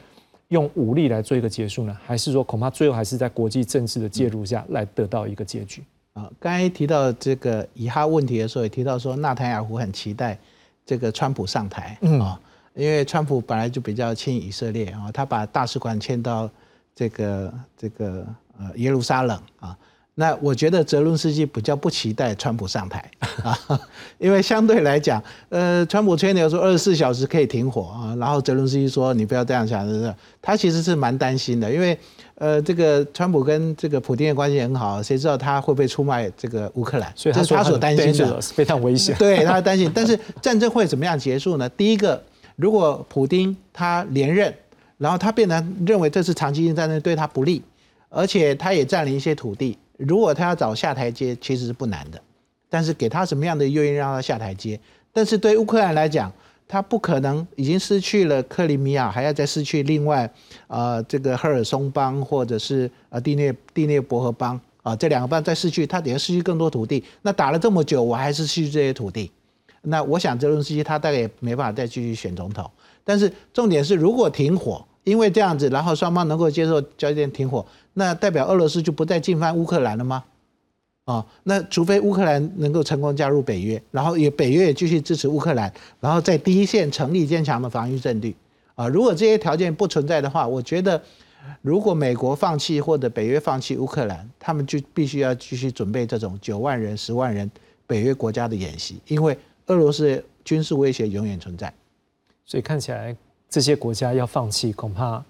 [0.49, 5.83] 用武力来做一个结束呢，还是说恐怕最后还是在国际政治的介入下来得到一个结局？
[6.13, 10.37] 啊，刚才提到这个以哈问题的时候，也提到说纳坦雅胡很期待
[10.85, 12.39] 这个川普上台啊，
[12.73, 16.49] 因为川普本来就比较亲以色列啊，他把大使馆迁到
[16.95, 18.25] 这个这个
[18.57, 19.77] 呃耶路撒冷啊。
[20.19, 23.07] 那我觉得泽伦斯基比较不期待川普上台
[23.43, 23.55] 啊，
[24.17, 29.87] 因为相对来讲，呃，川普吹牛说二十四小时可以停火啊，然后泽伦斯基说你不要这样想？
[30.41, 31.95] 他其实是蛮担心的，因为
[32.33, 37.13] 呃，这个川普跟这个普京的关系很好，谁知道他会不会出卖这个乌克兰？
[37.15, 39.15] 所以这是他所担心的，非常危险。
[39.19, 41.69] 对他担心，但是战争会怎么样结束呢？
[41.69, 42.19] 第一个，
[42.55, 44.51] 如果普京他连任，
[44.97, 47.61] 然后他变得认为这次长期性战争对他不利，
[48.09, 49.77] 而且他也占领一些土地。
[49.97, 52.21] 如果他要找下台阶，其实是不难的，
[52.69, 54.79] 但是给他什么样的诱因让他下台阶？
[55.11, 56.31] 但是对乌克兰来讲，
[56.67, 60.31] 他不可能已经失去了克里米亚，还要再失去另外，
[60.67, 67.03] 呃，这个赫尔松邦或者是呃第聂第聂伯河邦啊这两个邦再失去，他等于失去更多土地。
[67.23, 69.31] 那打了这么久，我还是失去这些土地。
[69.81, 72.69] 那我想泽伦斯基他大概也没办法再继续选总统。
[73.03, 74.85] 但是重点是，如果停火。
[75.07, 80.21] 因为这样子，然后双方能够接受交接停火，那代表俄罗斯就不再进犯乌克兰了吗？
[81.05, 88.35] 啊，那除非乌克兰能够成功加入北约，然后也北约也继续支持乌克兰，然后在第一线成立坚强的防御阵地
[88.75, 88.85] 啊。
[88.89, 91.01] 如果这些条件不存在的话，我觉得
[91.61, 97.49] 如果美国放弃或者北约放弃乌克兰，他们就必须要继续准备这种九万人、十万人
[97.87, 99.37] 北约国家的演习，因为
[99.67, 101.73] 俄罗斯军事威胁永远存在。
[102.45, 103.15] 所以看起来。
[103.49, 105.23] 这些国家要放弃，恐怕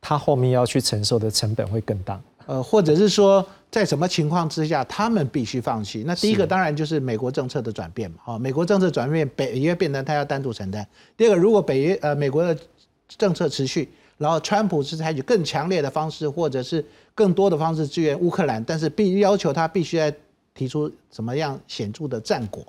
[0.00, 2.20] 他后面要去承受的成本会更大。
[2.46, 6.02] 呃，或者是说，在什么情况之下，他们必须放弃？
[6.04, 8.16] 那第一个当然就是美国政策的转变嘛。
[8.24, 10.86] 哦，美国政策转变，北约变成他要单独承担。
[11.16, 12.58] 第二个，如果北约呃美国的
[13.06, 20.10] 政策持续，然后川普是采取更强烈的方式，或者是更多的方式支援乌克兰，但是必要求他必须要
[20.52, 22.64] 提出怎么样显著的战果。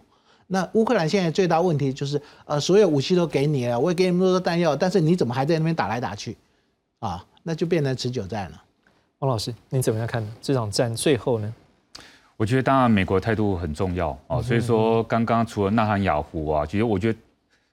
[0.54, 6.38] 那乌克兰现在最大问题就是，呃，所有武器都给你了，我也给你那么多弹药，但是你怎么还在那边打来打去，
[6.99, 8.64] 啊，那就变成持久战了。
[9.18, 11.51] 王老师，你怎么样看这场战最后呢？
[12.38, 17.18] 我觉得当然美国态度很重要啊，所以说刚刚除了纳罕雅胡啊，其实我觉得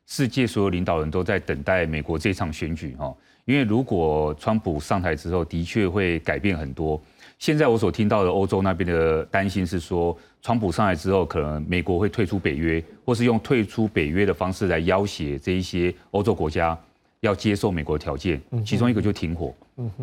[0.07, 3.14] 世界所有领导人都在等待美国这场选举哈，
[3.45, 6.99] 因为如果川普上台之后，的确会改变很多。
[7.41, 16.78] 现在我所听到的欧洲那边的担心是说，川普上来之后，可能美国会退出北约，或是用退出北约的方式来要挟这一些欧洲国家
[17.20, 18.38] 要接受美国的条件。
[18.62, 19.55] 其中一个就停火。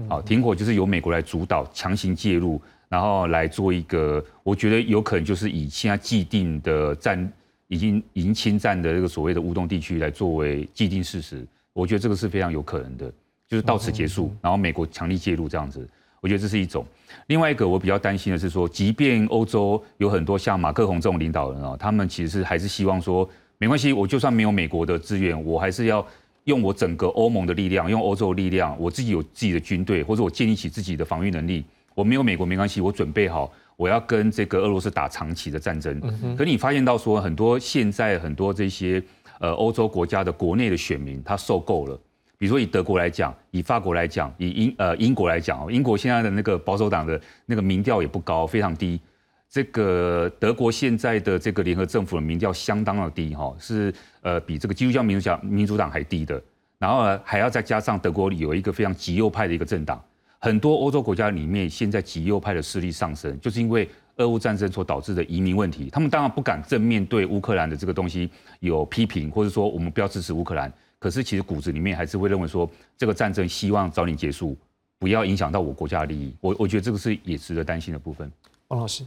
[0.09, 2.59] 好，停火就是由美国来主导，强行介入，
[2.89, 7.31] 然后来做一个，我觉得有可能就是以现在既定的战
[7.67, 11.45] 已经已经侵占的这个所谓的乌东地区来作为既定事实。
[11.73, 13.13] 我觉得这个是非常有可能的，
[13.47, 15.87] 就是到此结束，然后美国强力介入这样子。
[16.21, 16.85] 我觉得这是一种。
[17.27, 26.05] 另外一个我比较担心的是说，即便欧洲有很多像马克宏这种领导人啊，他们其实是还是希望说，没关系，我就算没有美国的资源，我还是要
[26.45, 31.65] 用我整个欧盟的力量，用欧洲的力量，我自己有自己的军队，或者我建立起自己的防御能力。
[31.93, 35.99] 我没有美国没关系，我准备好，我要跟这个俄罗斯打长期的战争。
[36.37, 39.01] 可你发现到说，很多现在很多这些
[39.39, 41.99] 呃欧洲国家的国内的选民，他受够了。
[42.37, 48.99] 比如说以德国来讲，以法国来讲，以英呃英国来讲哦，英国现在的那个保守党的那个民调也不高，非常低。
[49.49, 56.41] 这个德国现在的这个联合政府的民调相当的低哈，是呃比这个基督教民主党民主党还低的。
[56.79, 59.99] 然后，还要再加上德国里有一个非常极右派的一个政党，
[60.37, 65.89] 很多欧洲国家里面现在极右派的势力上升，就是因为俄乌战争所导致的移民问题。
[65.89, 68.29] 他们当然不敢正面对乌克兰的这个东西
[68.59, 70.71] 有批评，或者说我们不要支持乌克兰。
[70.99, 74.57] 可是，其实骨子里面还是会认为说，这个战争希望早点结束，
[74.97, 76.33] 不要影响到我国家的利益。
[76.41, 78.31] 我我觉得这个是也值得担心的部分。
[78.69, 79.05] 王老师，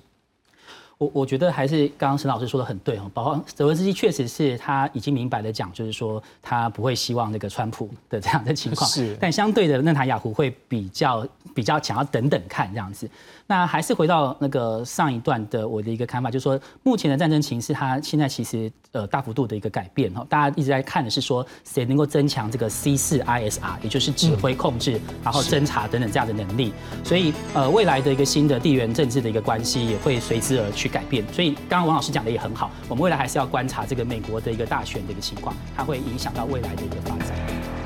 [1.00, 8.88] 我我觉得还是刚刚沈老师说的很对哦，包括泽文斯基确实是他已经明白的讲，就是说他不会希望那个川普的这样的情况。
[8.88, 13.08] 是，但相对的，纳塔雅胡会比较比较想要等等看这样子。
[13.46, 26.74] 那还是回到那个上一段的我的一个看法，就是说目前的战争情势，它现在其实呃大幅度的一个改变哈，大家一直在看的是说谁能够增强这个 C 四 ISR，也就是指挥控制，然后侦查等等这样的能力。
[27.02, 31.24] 所以呃未来的一个新的地缘政治的一个关系也会随之而去改变。
[31.32, 37.79] 所以刚刚王老师讲的也很好，我们未来还是要观察这个美国的一个大选的一个情况，它会影响到未来的一个发展。